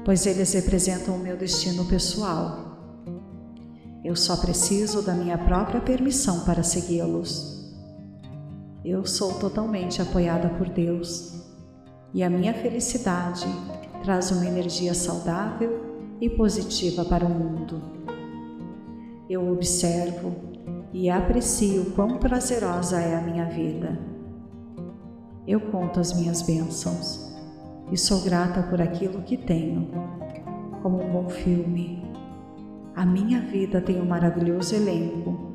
[0.04, 2.76] pois eles representam o meu destino pessoal.
[4.04, 7.72] Eu só preciso da minha própria permissão para segui-los.
[8.84, 11.40] Eu sou totalmente apoiada por Deus
[12.12, 13.46] e a minha felicidade
[14.02, 15.80] traz uma energia saudável
[16.20, 17.80] e positiva para o mundo.
[19.30, 20.51] Eu observo
[20.92, 23.98] e aprecio quão prazerosa é a minha vida.
[25.46, 27.32] Eu conto as minhas bênçãos
[27.90, 29.90] e sou grata por aquilo que tenho,
[30.82, 32.02] como um bom filme.
[32.94, 35.52] A minha vida tem um maravilhoso elenco,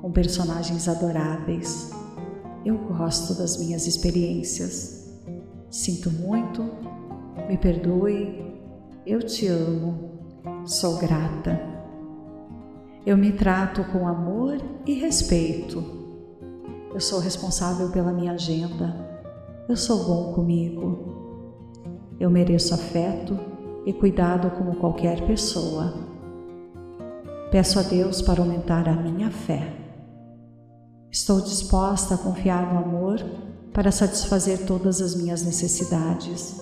[0.00, 1.90] com personagens adoráveis.
[2.64, 5.20] Eu gosto das minhas experiências.
[5.70, 6.64] Sinto muito,
[7.48, 8.44] me perdoe,
[9.06, 10.18] eu te amo,
[10.64, 11.77] sou grata.
[13.08, 15.82] Eu me trato com amor e respeito.
[16.92, 18.94] Eu sou responsável pela minha agenda.
[19.66, 21.16] Eu sou bom comigo.
[22.20, 23.34] Eu mereço afeto
[23.86, 25.94] e cuidado como qualquer pessoa.
[27.50, 29.72] Peço a Deus para aumentar a minha fé.
[31.10, 33.24] Estou disposta a confiar no amor
[33.72, 36.60] para satisfazer todas as minhas necessidades.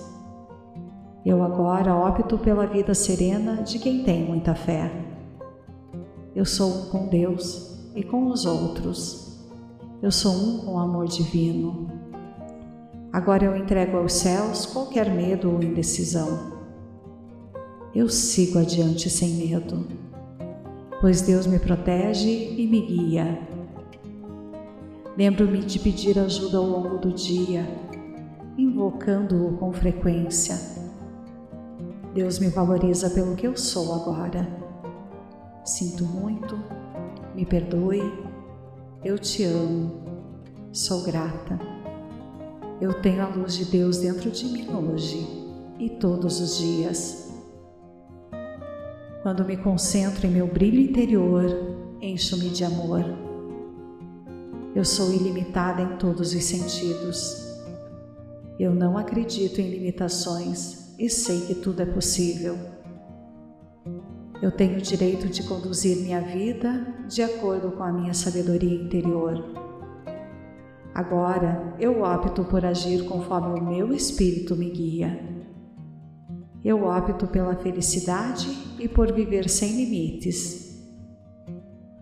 [1.25, 5.06] Eu agora opto pela vida serena de quem tem muita fé.
[6.37, 9.39] Eu sou um com Deus e com os outros.
[10.03, 11.89] Eu sou um com o amor divino.
[13.11, 16.59] Agora eu entrego aos céus qualquer medo ou indecisão.
[17.95, 19.87] Eu sigo adiante sem medo,
[21.01, 23.39] pois Deus me protege e me guia
[25.17, 27.67] Lembro-me de pedir ajuda ao longo do dia,
[28.59, 30.55] invocando-o com frequência.
[32.13, 34.66] Deus me valoriza pelo que eu sou agora.
[35.67, 36.57] Sinto muito,
[37.35, 38.01] me perdoe,
[39.05, 40.01] eu te amo,
[40.71, 41.59] sou grata.
[42.81, 45.27] Eu tenho a luz de Deus dentro de mim hoje
[45.77, 47.31] e todos os dias.
[49.21, 51.45] Quando me concentro em meu brilho interior,
[52.01, 53.27] encho-me de amor
[54.77, 57.57] eu sou ilimitada em todos os sentidos.
[58.59, 62.55] Eu não acredito em limitações e sei que tudo é possível.
[64.41, 69.43] Eu tenho o direito de conduzir minha vida de acordo com a minha sabedoria interior.
[70.93, 75.19] Agora eu opto por agir conforme o meu espírito me guia.
[76.63, 78.47] Eu opto pela felicidade
[78.79, 80.83] e por viver sem limites.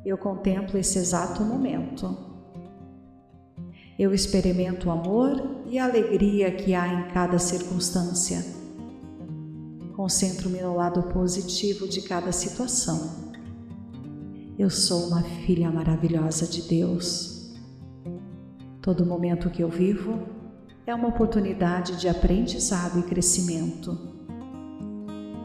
[0.06, 2.36] Eu contemplo esse exato momento
[3.98, 8.43] eu experimento o amor e a alegria que há em cada circunstância.
[9.95, 13.34] Concentro-me no lado positivo de cada situação.
[14.60, 17.53] Eu sou uma filha maravilhosa de Deus.
[18.81, 20.19] Todo momento que eu vivo
[20.86, 23.97] é uma oportunidade de aprendizado e crescimento.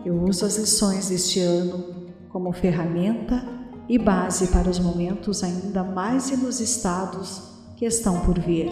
[0.04, 3.44] Eu uso as lições deste ano como ferramenta
[3.88, 7.40] e base para os momentos ainda mais inusitados
[7.76, 8.68] que estão por vir.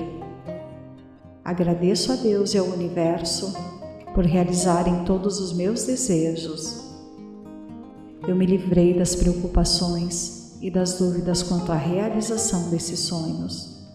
[1.45, 3.78] Agradeço a Deus e ao universo
[4.19, 6.93] por realizarem todos os meus desejos.
[8.27, 13.89] Eu me livrei das preocupações e das dúvidas quanto à realização desses sonhos.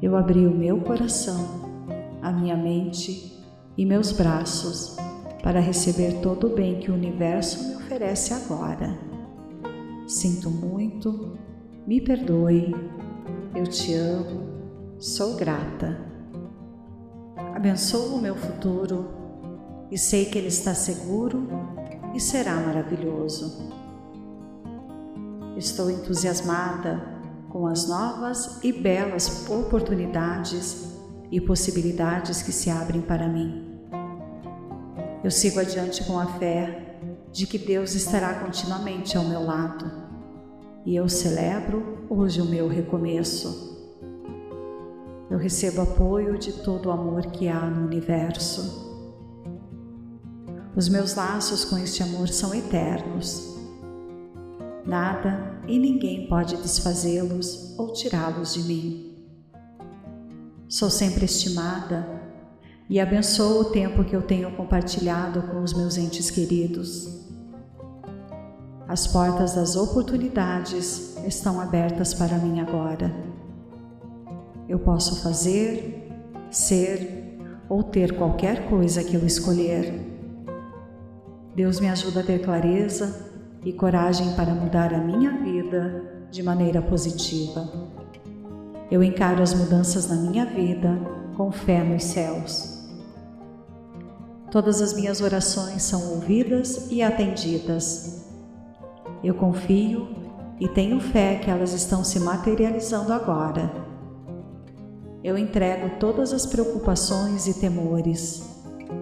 [0.00, 1.68] Eu abri o meu coração,
[2.22, 3.44] a minha mente
[3.76, 4.96] e meus braços
[5.42, 8.98] para receber todo o bem que o universo me oferece agora.
[10.06, 11.36] Sinto muito,
[11.86, 12.74] me perdoe
[13.54, 14.48] eu te amo,
[14.98, 16.13] sou grata.
[17.54, 19.08] Abençoo o meu futuro
[19.88, 21.48] e sei que ele está seguro
[22.12, 23.70] e será maravilhoso.
[25.56, 27.00] Estou entusiasmada
[27.48, 30.98] com as novas e belas oportunidades
[31.30, 33.78] e possibilidades que se abrem para mim.
[35.22, 36.98] Eu sigo adiante com a fé
[37.30, 39.88] de que Deus estará continuamente ao meu lado
[40.84, 43.73] e eu celebro hoje o meu recomeço.
[45.34, 49.02] Eu recebo apoio de todo o amor que há no universo.
[50.76, 53.58] Os meus laços com este amor são eternos.
[54.86, 59.26] Nada e ninguém pode desfazê-los ou tirá-los de mim.
[60.68, 62.06] Sou sempre estimada
[62.88, 67.26] e abençoo o tempo que eu tenho compartilhado com os meus entes queridos.
[68.86, 73.33] As portas das oportunidades estão abertas para mim agora.
[74.68, 76.10] Eu posso fazer,
[76.50, 77.38] ser
[77.68, 80.00] ou ter qualquer coisa que eu escolher.
[81.54, 83.30] Deus me ajuda a ter clareza
[83.64, 87.70] e coragem para mudar a minha vida de maneira positiva.
[88.90, 90.98] Eu encaro as mudanças na minha vida
[91.36, 92.74] com fé nos céus.
[94.50, 98.24] Todas as minhas orações são ouvidas e atendidas.
[99.22, 100.08] Eu confio
[100.60, 103.93] e tenho fé que elas estão se materializando agora.
[105.24, 108.44] Eu entrego todas as preocupações e temores,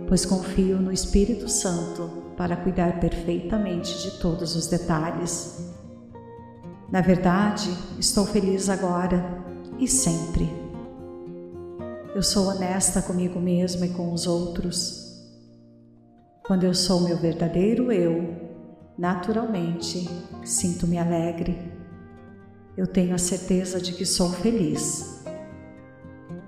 [0.09, 5.70] pois confio no Espírito Santo para cuidar perfeitamente de todos os detalhes.
[6.91, 7.68] Na verdade,
[7.99, 9.45] estou feliz agora
[9.79, 10.49] e sempre.
[12.14, 15.03] Eu sou honesta comigo mesma e com os outros
[16.45, 18.35] quando eu sou meu verdadeiro eu,
[18.99, 20.09] naturalmente
[20.45, 21.57] sinto-me alegre.
[22.77, 25.22] Eu tenho a certeza de que sou feliz.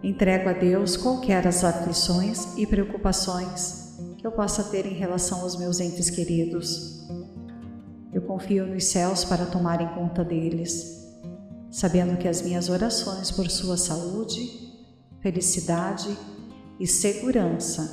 [0.04, 5.56] Entrego a Deus qualquer as aflições e preocupações que eu possa ter em relação aos
[5.56, 7.08] meus entes queridos.
[8.12, 11.08] Eu confio nos céus para tomarem conta deles,
[11.70, 14.74] sabendo que as minhas orações por sua saúde,
[15.22, 16.14] felicidade
[16.78, 17.90] e segurança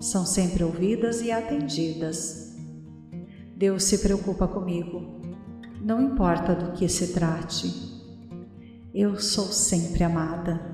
[0.00, 2.56] são sempre ouvidas e atendidas.
[3.54, 5.20] Deus se preocupa comigo,
[5.82, 7.70] não importa do que se trate.
[8.94, 10.69] Eu sou sempre amada.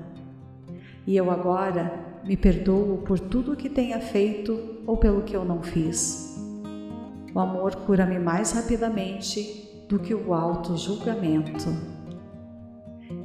[1.07, 5.43] E eu agora me perdoo por tudo o que tenha feito ou pelo que eu
[5.43, 6.37] não fiz.
[7.33, 11.65] O amor cura-me mais rapidamente do que o auto-julgamento.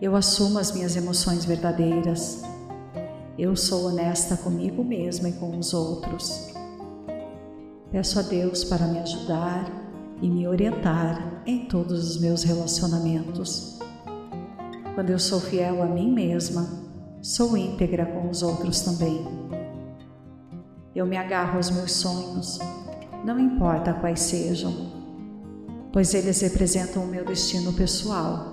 [0.00, 2.42] Eu assumo as minhas emoções verdadeiras
[3.38, 6.52] eu sou honesta comigo mesma e com os outros.
[7.90, 9.68] Peço a Deus para me ajudar
[10.20, 13.78] e me orientar em todos os meus relacionamentos.
[14.94, 16.68] Quando eu sou fiel a mim mesma,
[17.22, 19.24] sou íntegra com os outros também.
[20.94, 22.58] Eu me agarro aos meus sonhos,
[23.24, 24.92] não importa quais sejam,
[25.90, 28.52] pois eles representam o meu destino pessoal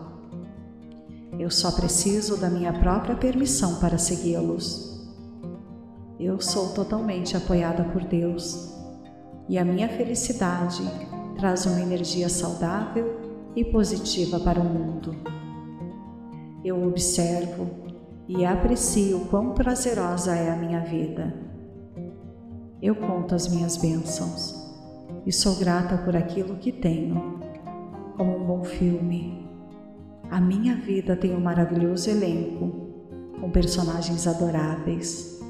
[1.40, 5.10] eu só preciso da minha própria permissão para segui-los.
[6.20, 8.76] Eu sou totalmente apoiada por Deus
[9.48, 10.84] e a minha felicidade
[11.38, 13.22] traz uma energia saudável
[13.56, 15.16] e positiva para o mundo.
[16.62, 17.89] Eu observo
[18.30, 21.34] e aprecio quão prazerosa é a minha vida.
[22.82, 24.56] Eu conto as minhas bênçãos
[25.26, 27.40] e sou grata por aquilo que tenho,
[28.16, 29.50] como um bom filme,
[30.30, 32.70] a minha vida tem um maravilhoso elenco,
[33.42, 35.42] com personagens adoráveis.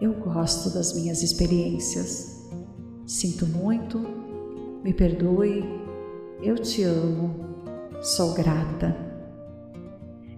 [0.00, 2.44] Eu gosto das minhas experiências.
[3.06, 4.00] Sinto muito,
[4.82, 5.64] me perdoe,
[6.42, 7.36] eu te amo,
[8.02, 8.96] sou grata.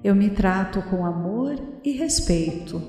[0.03, 2.81] Eu me trato com amor e respeito.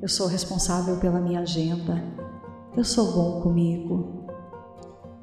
[0.00, 2.02] Eu sou responsável pela minha agenda.
[2.74, 4.24] Eu sou bom comigo.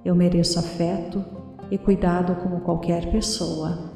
[0.03, 1.25] Eu mereço afeto
[1.71, 3.93] e cuidado como qualquer pessoa.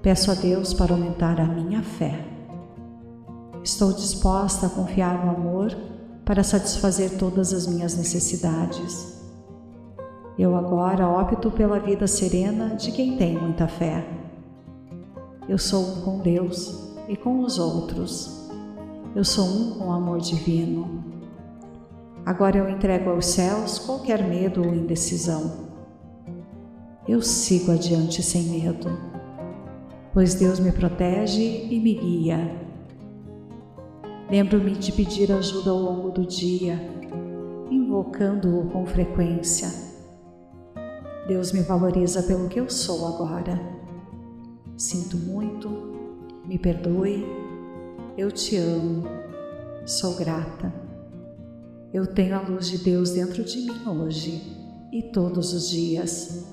[0.00, 2.26] Peço a Deus para aumentar a minha fé.
[3.62, 5.76] Estou disposta a confiar no amor
[6.24, 9.20] para satisfazer todas as minhas necessidades.
[10.38, 14.21] Eu agora opto pela vida serena de quem tem muita fé.
[15.48, 18.50] Eu sou um com Deus e com os outros.
[19.14, 21.04] Eu sou um com o amor divino.
[22.24, 25.68] Agora eu entrego aos céus qualquer medo ou indecisão.
[27.08, 29.12] Eu sigo adiante sem medo
[30.12, 32.38] pois Deus me protege e me guia.
[34.30, 36.78] Lembro-me de pedir ajuda ao longo do dia,
[37.70, 39.68] invocando-o com frequência.
[41.26, 43.81] Deus me valoriza pelo que eu sou agora.
[44.76, 45.68] Sinto muito,
[46.44, 47.24] me perdoe,
[48.16, 49.04] eu te amo,
[49.86, 50.72] sou grata.
[51.92, 54.42] Eu tenho a luz de Deus dentro de mim hoje
[54.92, 56.46] e todos os dias.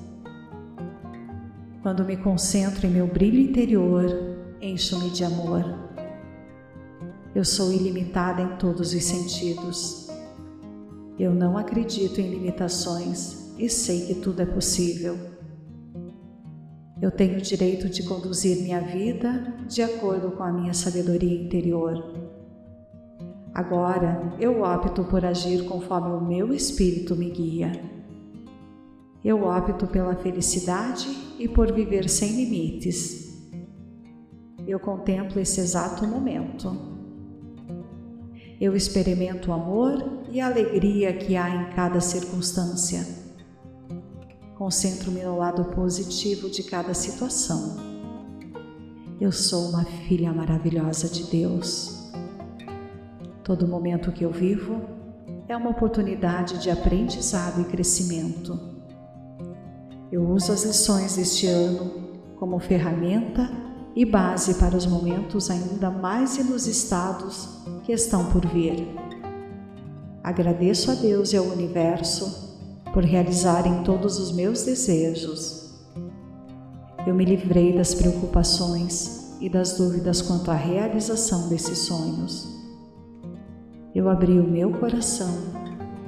[1.81, 4.05] Quando me concentro em meu brilho interior,
[4.61, 5.63] encho-me de amor.
[7.33, 10.09] Eu sou ilimitada em todos os sentidos.
[11.17, 15.17] Eu não acredito em limitações e sei que tudo é possível.
[17.01, 22.13] Eu tenho o direito de conduzir minha vida de acordo com a minha sabedoria interior.
[23.53, 27.71] Agora eu opto por agir conforme o meu espírito me guia.
[29.23, 31.07] Eu opto pela felicidade
[31.39, 33.29] e por viver sem limites.
[34.67, 36.77] Eu contemplo esse exato momento.
[38.59, 43.28] Eu experimento o amor e a alegria que há em cada circunstância.
[44.59, 47.77] Concentro-me no lado positivo de cada situação.
[49.17, 52.11] Eu sou uma filha maravilhosa de Deus.
[53.41, 54.81] Todo momento que eu vivo
[55.47, 58.59] é uma oportunidade de aprendizado e crescimento.
[60.11, 63.49] Eu uso as lições deste ano como ferramenta
[63.95, 68.89] e base para os momentos ainda mais inusitados que estão por vir.
[70.21, 72.48] Agradeço a Deus e ao universo
[72.93, 75.59] por realizarem todos os meus desejos
[77.09, 82.47] eu me livrei das preocupações e das dúvidas quanto à realização desses sonhos.
[83.95, 85.33] Eu abri o meu coração,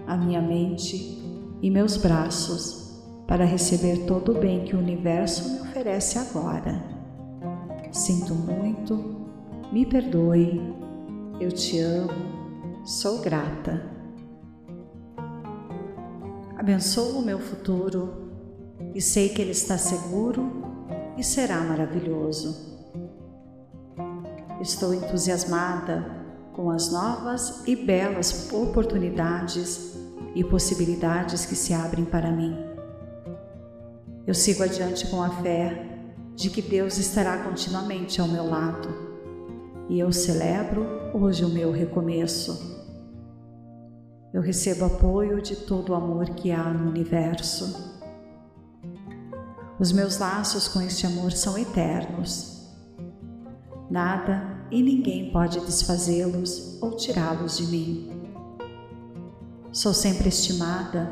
[0.06, 1.20] a minha mente
[1.62, 6.84] e meus braços para receber todo o bem que o universo me oferece agora.
[7.92, 9.16] Sinto muito,
[9.72, 10.62] me perdoe,
[11.40, 13.82] eu te amo, sou grata.
[16.62, 18.30] Abençoo o meu futuro
[18.93, 20.47] e sei que ele está seguro
[21.18, 22.78] e será maravilhoso.
[24.62, 26.05] Estou entusiasmada
[26.53, 29.97] com as novas e belas oportunidades
[30.36, 32.55] e possibilidades que se abrem para mim.
[34.28, 35.97] Eu sigo adiante com a fé
[36.36, 38.88] de que Deus estará continuamente ao meu lado
[39.89, 42.81] e eu celebro hoje o meu recomeço.
[44.34, 47.92] Eu recebo apoio de todo o amor que há no universo
[49.82, 52.68] os meus laços com este amor são eternos.
[53.90, 58.12] Nada e ninguém pode desfazê-los ou tirá-los de mim.
[59.72, 61.12] Sou sempre estimada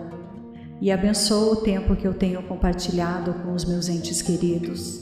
[0.80, 5.02] e abençoo o tempo que eu tenho compartilhado com os meus entes queridos.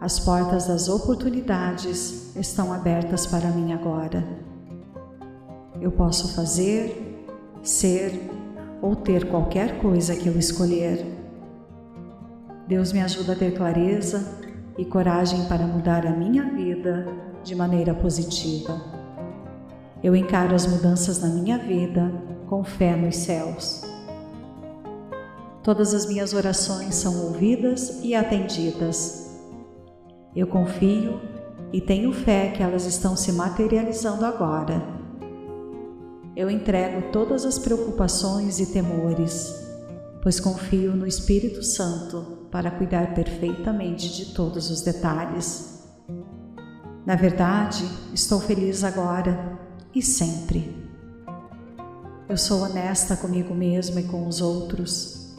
[0.00, 4.24] As portas das oportunidades estão abertas para mim agora.
[5.80, 7.26] Eu posso fazer,
[7.62, 8.30] ser
[8.82, 11.20] ou ter qualquer coisa que eu escolher
[12.70, 14.24] Deus me ajuda a ter clareza
[14.78, 17.04] e coragem para mudar a minha vida
[17.42, 18.80] de maneira positiva.
[20.00, 22.12] Eu encaro as mudanças na minha vida
[22.46, 23.82] com fé nos céus.
[25.64, 29.36] Todas as minhas orações são ouvidas e atendidas.
[30.32, 31.20] Eu confio
[31.72, 34.99] e tenho fé que elas estão se materializando agora.
[36.40, 39.62] Eu entrego todas as preocupações e temores,
[40.22, 45.86] pois confio no Espírito Santo para cuidar perfeitamente de todos os detalhes.
[47.04, 47.84] Na verdade,
[48.14, 49.60] estou feliz agora
[49.94, 50.74] e sempre.
[52.26, 55.36] Eu sou honesta comigo mesma e com os outros.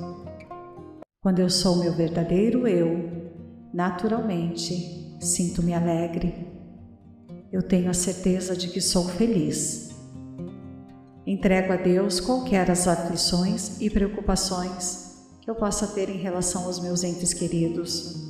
[1.20, 3.34] Quando eu sou meu verdadeiro eu,
[3.74, 6.48] naturalmente sinto-me alegre.
[7.52, 9.91] Eu tenho a certeza de que sou feliz.
[11.26, 16.80] Entrego a Deus qualquer as aflições e preocupações que eu possa ter em relação aos
[16.80, 18.28] meus entes queridos.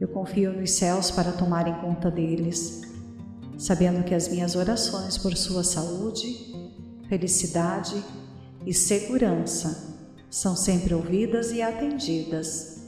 [0.00, 2.80] Eu confio nos céus para tomarem conta deles,
[3.58, 6.54] sabendo que as minhas orações por sua saúde,
[7.06, 8.02] felicidade
[8.64, 9.94] e segurança
[10.30, 12.82] são sempre ouvidas e atendidas.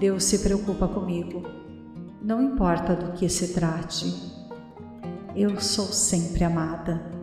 [0.00, 1.42] Deus se preocupa comigo,
[2.20, 4.12] não importa do que se trate.
[5.36, 7.13] Eu sou sempre amada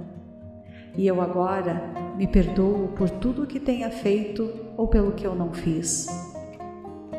[0.95, 1.81] e eu agora
[2.17, 6.07] me perdoo por tudo o que tenha feito ou pelo que eu não fiz.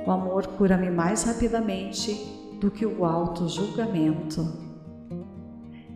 [0.06, 2.14] O amor cura-me mais rapidamente
[2.60, 4.46] do que o alto julgamento.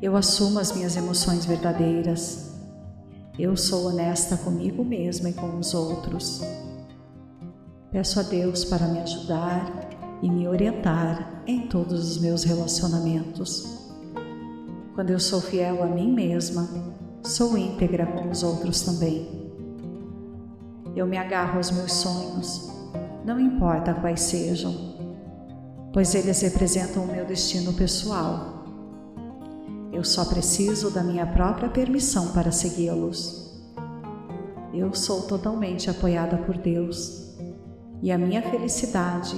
[0.00, 2.54] Eu assumo as minhas emoções verdadeiras.
[3.38, 6.42] Eu sou honesta comigo mesma e com os outros.
[7.90, 9.88] Peço a Deus para me ajudar
[10.22, 13.90] e me orientar em todos os meus relacionamentos.
[14.94, 16.68] Quando eu sou fiel a mim mesma,
[17.26, 19.50] sou íntegra com os outros também.
[20.94, 22.70] Eu me agarro aos meus sonhos,
[23.24, 24.72] não importa quais sejam,
[25.92, 28.64] pois eles representam o meu destino pessoal.
[29.92, 33.60] Eu só preciso da minha própria permissão para segui-los.
[34.72, 37.36] Eu sou totalmente apoiada por Deus
[38.02, 39.36] e a minha felicidade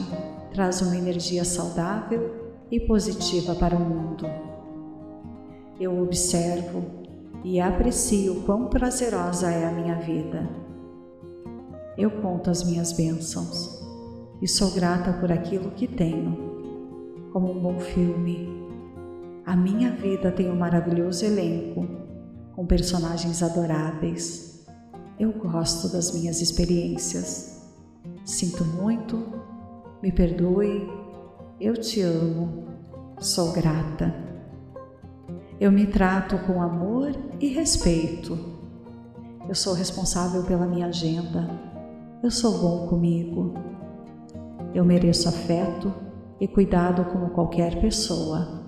[0.53, 4.27] traz uma energia saudável e positiva para o mundo.
[5.81, 6.98] Eu observo
[7.45, 10.49] e aprecio quão prazerosa é a minha vida.
[11.97, 13.83] Eu conto as minhas bênçãos
[14.41, 18.49] e sou grata por aquilo que tenho, como um bom filme.
[19.45, 21.87] A minha vida tem um maravilhoso elenco,
[22.55, 24.65] com personagens adoráveis.
[25.19, 27.69] Eu gosto das minhas experiências.
[28.25, 29.17] Sinto muito,
[30.03, 30.89] me perdoe,
[31.61, 32.65] eu te amo,
[33.19, 34.28] sou grata.
[35.61, 38.39] Eu me trato com amor e respeito.
[39.49, 41.51] Eu sou responsável pela minha agenda.
[42.23, 43.55] Eu sou bom comigo.
[44.73, 45.93] Eu mereço afeto
[46.41, 48.63] e cuidado como qualquer pessoa.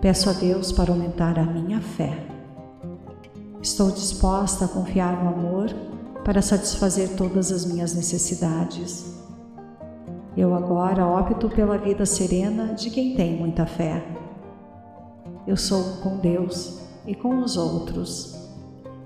[0.00, 2.26] Peço a Deus para aumentar a minha fé.
[3.62, 5.68] Estou disposta a confiar no amor
[6.24, 9.22] para satisfazer todas as minhas necessidades.
[10.36, 14.23] Eu agora opto pela vida serena de quem tem muita fé.
[15.46, 18.34] Eu sou um com Deus e com os outros.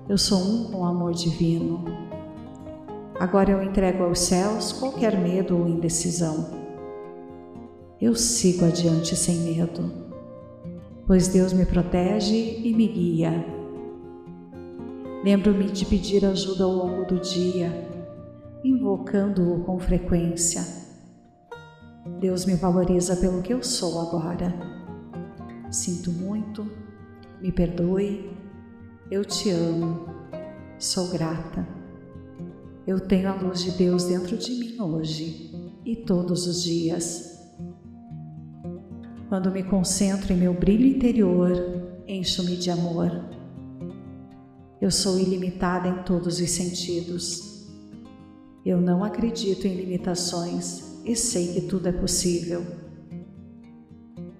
[0.07, 1.83] Eu sou um com o amor divino.
[3.19, 6.47] Agora eu entrego aos céus qualquer medo ou indecisão.
[7.99, 9.91] Eu sigo adiante sem medo,
[11.05, 13.45] pois Deus me protege e me guia.
[15.21, 17.69] Lembro-me de pedir ajuda ao longo do dia,
[18.63, 20.65] invocando-o com frequência.
[22.21, 24.78] Deus me valoriza pelo que eu sou agora.
[25.71, 26.67] Sinto muito,
[27.39, 28.31] me perdoe,
[29.11, 30.07] eu te amo,
[30.79, 31.67] sou grata.
[32.87, 35.51] Eu tenho a luz de Deus dentro de mim hoje
[35.85, 37.39] e todos os dias.
[39.27, 41.51] Quando me concentro em meu brilho interior,
[42.07, 43.11] encho-me de amor.
[44.81, 47.67] Eu sou ilimitada em todos os sentidos.
[48.65, 52.88] Eu não acredito em limitações e sei que tudo é possível.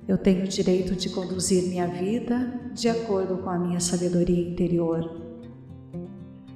[0.09, 5.07] Eu tenho o direito de conduzir minha vida de acordo com a minha sabedoria interior.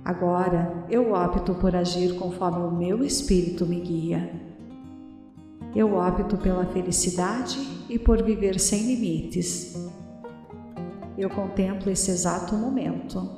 [0.03, 4.41] Agora eu opto por agir conforme o meu espírito me guia.
[5.75, 9.75] Eu opto pela felicidade e por viver sem limites.
[11.15, 13.29] Eu contemplo esse exato momento.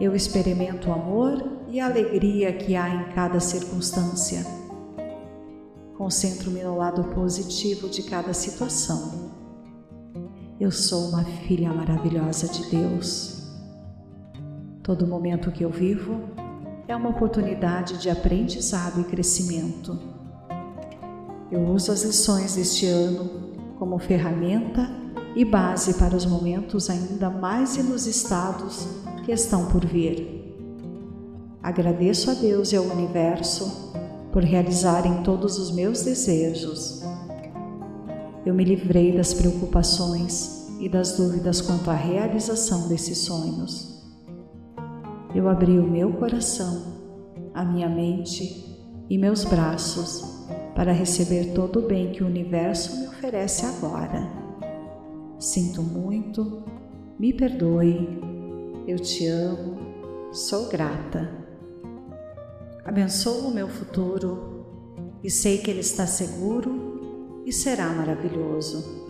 [0.00, 4.61] Eu experimento o amor e a alegria que há em cada circunstância.
[6.02, 9.30] Concentro-me no lado positivo de cada situação.
[10.58, 13.52] Eu sou uma filha maravilhosa de Deus.
[14.82, 16.20] Todo momento que eu vivo
[16.88, 19.96] é uma oportunidade de aprendizado e crescimento.
[21.52, 24.90] Eu uso as lições deste ano como ferramenta
[25.36, 28.88] e base para os momentos ainda mais inusitados
[29.24, 30.52] que estão por vir.
[31.62, 33.92] Agradeço a Deus e ao universo
[34.32, 37.02] por realizarem todos os meus desejos.
[38.44, 44.02] Eu me livrei das preocupações e das dúvidas quanto à realização desses sonhos.
[45.34, 46.82] Eu abri o meu coração,
[47.54, 48.76] a minha mente
[49.08, 54.26] e meus braços para receber todo o bem que o universo me oferece agora.
[55.38, 56.62] Sinto muito,
[57.18, 58.08] me perdoe,
[58.86, 59.76] eu te amo,
[60.32, 61.41] sou grata.
[62.84, 64.66] Abençoo o meu futuro
[65.22, 69.06] e sei que ele está seguro e será maravilhoso.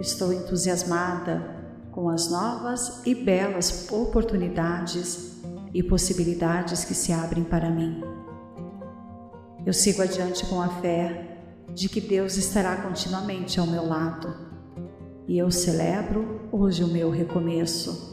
[0.00, 5.42] Estou entusiasmada com as novas e belas oportunidades
[5.74, 8.00] e possibilidades que se abrem para mim.
[9.66, 11.38] Eu sigo adiante com a fé
[11.74, 14.34] de que Deus estará continuamente ao meu lado
[15.28, 18.11] e eu celebro hoje o meu recomeço.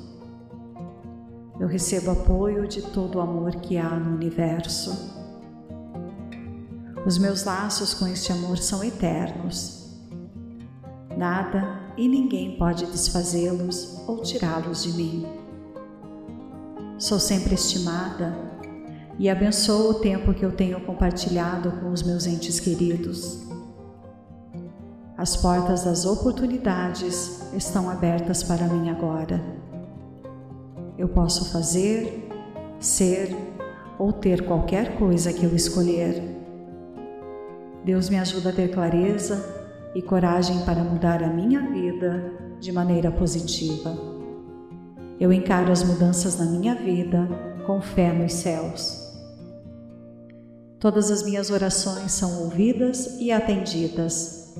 [1.59, 4.97] Eu recebo apoio de todo o amor que há no universo.
[7.05, 9.99] Os meus laços com este amor são eternos.
[11.17, 15.25] Nada e ninguém pode desfazê-los ou tirá-los de mim.
[16.97, 18.37] Sou sempre estimada
[19.17, 23.45] e abençoo o tempo que eu tenho compartilhado com os meus entes queridos.
[25.17, 29.68] As portas das oportunidades estão abertas para mim agora
[30.99, 32.27] eu posso fazer,
[32.77, 33.33] ser
[33.97, 36.21] ou ter qualquer coisa que eu escolher.
[37.85, 39.41] Deus me ajuda a ter clareza
[39.95, 43.97] e coragem para mudar a minha vida de maneira positiva.
[45.17, 47.29] Eu encaro as mudanças na minha vida
[47.65, 49.09] com fé nos céus.
[50.81, 54.53] Todas as minhas orações são ouvidas e atendidas.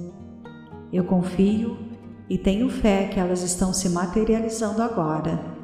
[0.91, 1.77] Eu confio
[2.29, 5.58] e tenho fé que elas estão se materializando agora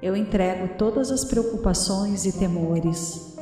[0.00, 3.36] eu entrego todas as preocupações e temores,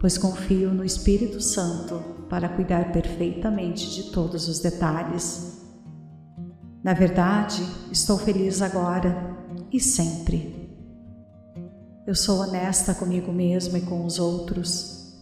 [0.00, 5.60] pois confio no Espírito Santo para cuidar perfeitamente de todos os detalhes.
[6.82, 9.36] Na verdade, estou feliz agora
[9.72, 10.68] e sempre.
[12.06, 15.14] Eu sou honesta comigo mesma e com os outros.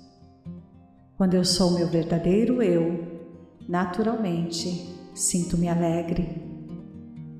[1.18, 3.28] Quando eu sou meu verdadeiro eu,
[3.68, 6.40] naturalmente sinto-me alegre.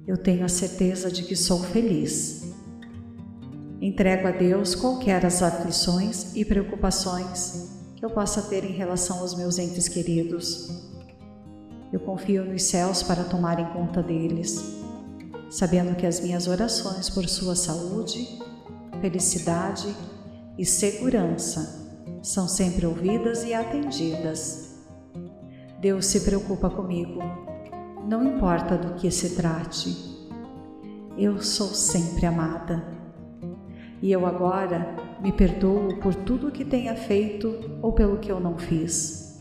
[0.07, 2.48] Eu tenho a certeza de que sou feliz
[3.81, 9.37] Entrego a Deus qualquer as aflições e preocupações que eu possa ter em relação aos
[9.37, 10.69] meus entes queridos.
[11.93, 14.83] Eu confio nos céus para tomarem conta deles,
[15.49, 18.39] sabendo que as minhas orações por sua saúde,
[19.01, 19.95] felicidade
[20.59, 21.89] e segurança
[22.21, 24.77] são sempre ouvidas e atendidas.
[25.81, 27.21] Deus se preocupa comigo,
[28.09, 29.97] não importa do que se trate.
[31.17, 32.98] Eu sou sempre amada.
[34.01, 38.39] E eu agora me perdoo por tudo o que tenha feito ou pelo que eu
[38.39, 39.41] não fiz.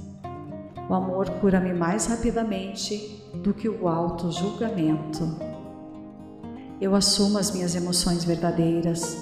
[0.90, 5.38] O amor cura-me mais rapidamente do que o auto-julgamento.
[6.80, 9.18] Eu assumo as minhas emoções verdadeiras.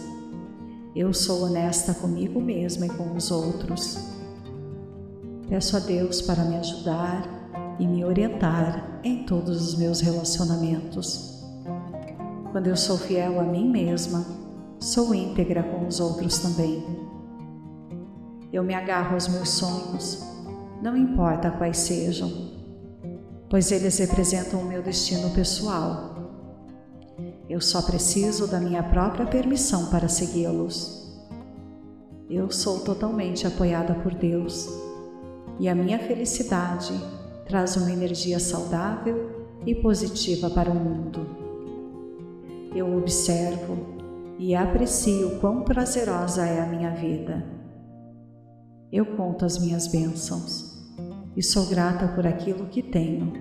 [0.96, 3.98] Eu sou honesta comigo mesma e com os outros.
[5.50, 11.44] Peço a Deus para me ajudar e me orientar em todos os meus relacionamentos.
[12.52, 14.26] Quando eu sou fiel a mim mesma,
[14.86, 16.86] sou íntegra com os outros também.
[18.54, 20.24] Eu me agarro aos meus sonhos,
[20.80, 22.32] não importa quais sejam,
[23.50, 26.14] pois eles representam o meu destino pessoal.
[27.50, 31.20] Eu só preciso da minha própria permissão para segui-los.
[32.30, 34.70] Eu sou totalmente apoiada por Deus
[35.60, 36.94] e a minha felicidade
[37.48, 41.28] traz uma energia saudável e positiva para o mundo.
[42.76, 43.95] Eu observo
[44.38, 47.44] e aprecio quão prazerosa é a minha vida.
[48.92, 50.76] Eu conto as minhas bênçãos
[51.36, 53.34] e sou grata por aquilo que tenho,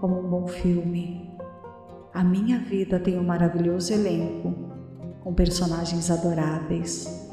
[0.00, 1.30] como um bom filme.
[2.12, 4.54] A minha vida tem um maravilhoso elenco
[5.22, 7.30] com personagens adoráveis.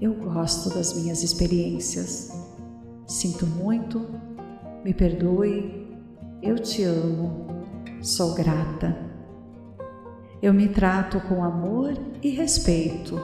[0.00, 2.30] Eu gosto das minhas experiências.
[3.06, 4.00] Sinto muito
[4.84, 5.86] me perdoe,
[6.42, 7.46] eu te amo,
[8.00, 9.11] sou grata.
[10.42, 13.16] Eu me trato com amor e respeito.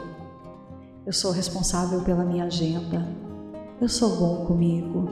[1.05, 3.09] Eu sou responsável pela minha agenda.
[3.81, 5.09] Eu sou bom comigo.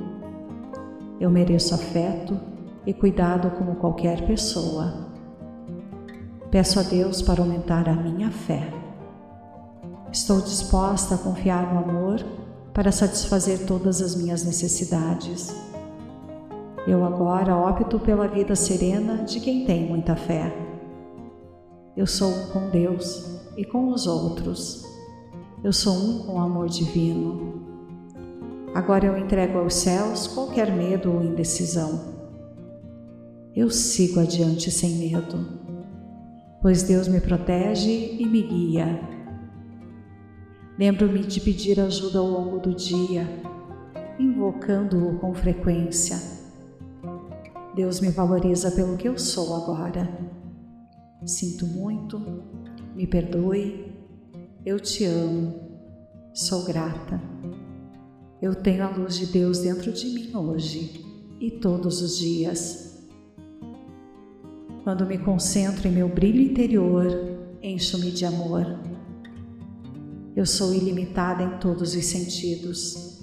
[1.18, 2.38] Eu mereço afeto
[2.86, 5.08] e cuidado como qualquer pessoa.
[6.48, 8.72] Peço a Deus para aumentar a minha fé.
[10.12, 12.24] Estou disposta a confiar no amor
[12.72, 15.52] para satisfazer todas as minhas necessidades.
[16.86, 20.75] Eu agora opto pela vida serena de quem tem muita fé.
[21.96, 24.84] Eu sou um com Deus e com os outros.
[25.64, 27.64] Eu sou um com o amor divino.
[28.74, 32.14] Agora eu entrego aos céus qualquer medo ou indecisão.
[33.54, 35.38] Eu sigo adiante sem medo,
[36.60, 39.00] pois Deus me protege e me guia.
[40.78, 43.26] Lembro-me de pedir ajuda ao longo do dia,
[44.18, 46.36] invocando-o com frequência
[47.76, 50.08] Deus me valoriza pelo que eu sou agora.
[51.24, 52.20] Sinto muito,
[52.94, 53.92] me perdoe,
[54.64, 55.54] eu te amo,
[56.34, 57.20] sou grata.
[58.40, 61.04] Eu tenho a luz de Deus dentro de mim hoje
[61.40, 63.08] e todos os dias.
[64.84, 67.06] Quando me concentro em meu brilho interior,
[67.62, 68.78] encho-me de amor.
[70.36, 73.20] Eu sou ilimitada em todos os sentidos.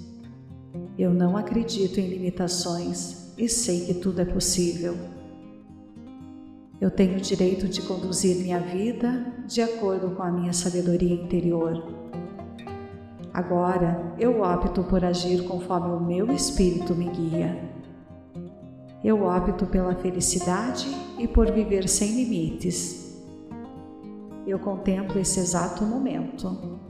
[0.98, 5.13] Eu não acredito em limitações e sei que tudo é possível.
[6.80, 11.82] Eu tenho o direito de conduzir minha vida de acordo com a minha sabedoria interior.
[13.32, 17.74] Agora eu opto por agir conforme o meu espírito me guia.
[19.02, 20.86] Eu opto pela felicidade
[21.18, 23.20] e por viver sem limites.
[24.46, 26.80] Eu contemplo esse exato momento.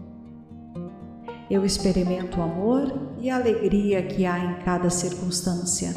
[1.50, 5.94] Eu experimento o amor e a alegria que há em cada circunstância.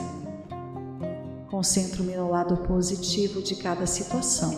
[1.49, 4.53] Concentro-me no lado positivo de cada situação.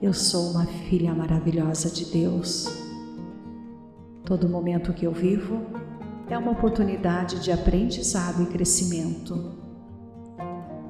[0.00, 2.66] Eu sou uma filha maravilhosa de Deus.
[4.24, 5.60] Todo momento que eu vivo
[6.30, 9.52] é uma oportunidade de aprendizado e crescimento.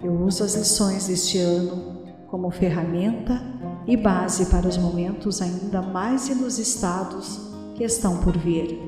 [0.00, 3.42] Eu uso as lições deste ano como ferramenta
[3.84, 7.40] e base para os momentos ainda mais inusitados
[7.74, 8.78] que estão por vir.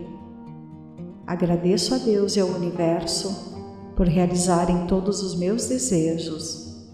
[1.26, 3.57] Agradeço a Deus e ao universo
[3.98, 6.86] por realizarem todos os meus desejos.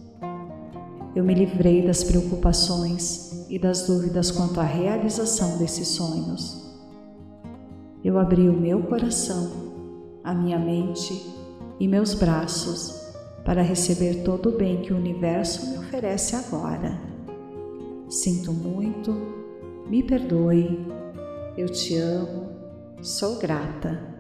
[1.15, 6.65] Eu me livrei das preocupações e das dúvidas quanto à realização desses sonhos.
[8.03, 9.51] Eu abri o meu coração,
[10.25, 11.31] a minha mente
[11.79, 13.13] e meus braços
[13.45, 16.99] para receber todo o bem que o universo me oferece agora.
[18.09, 19.15] Sinto muito,
[19.91, 20.87] me perdoe,
[21.55, 22.49] eu te amo,
[23.03, 24.14] sou grata.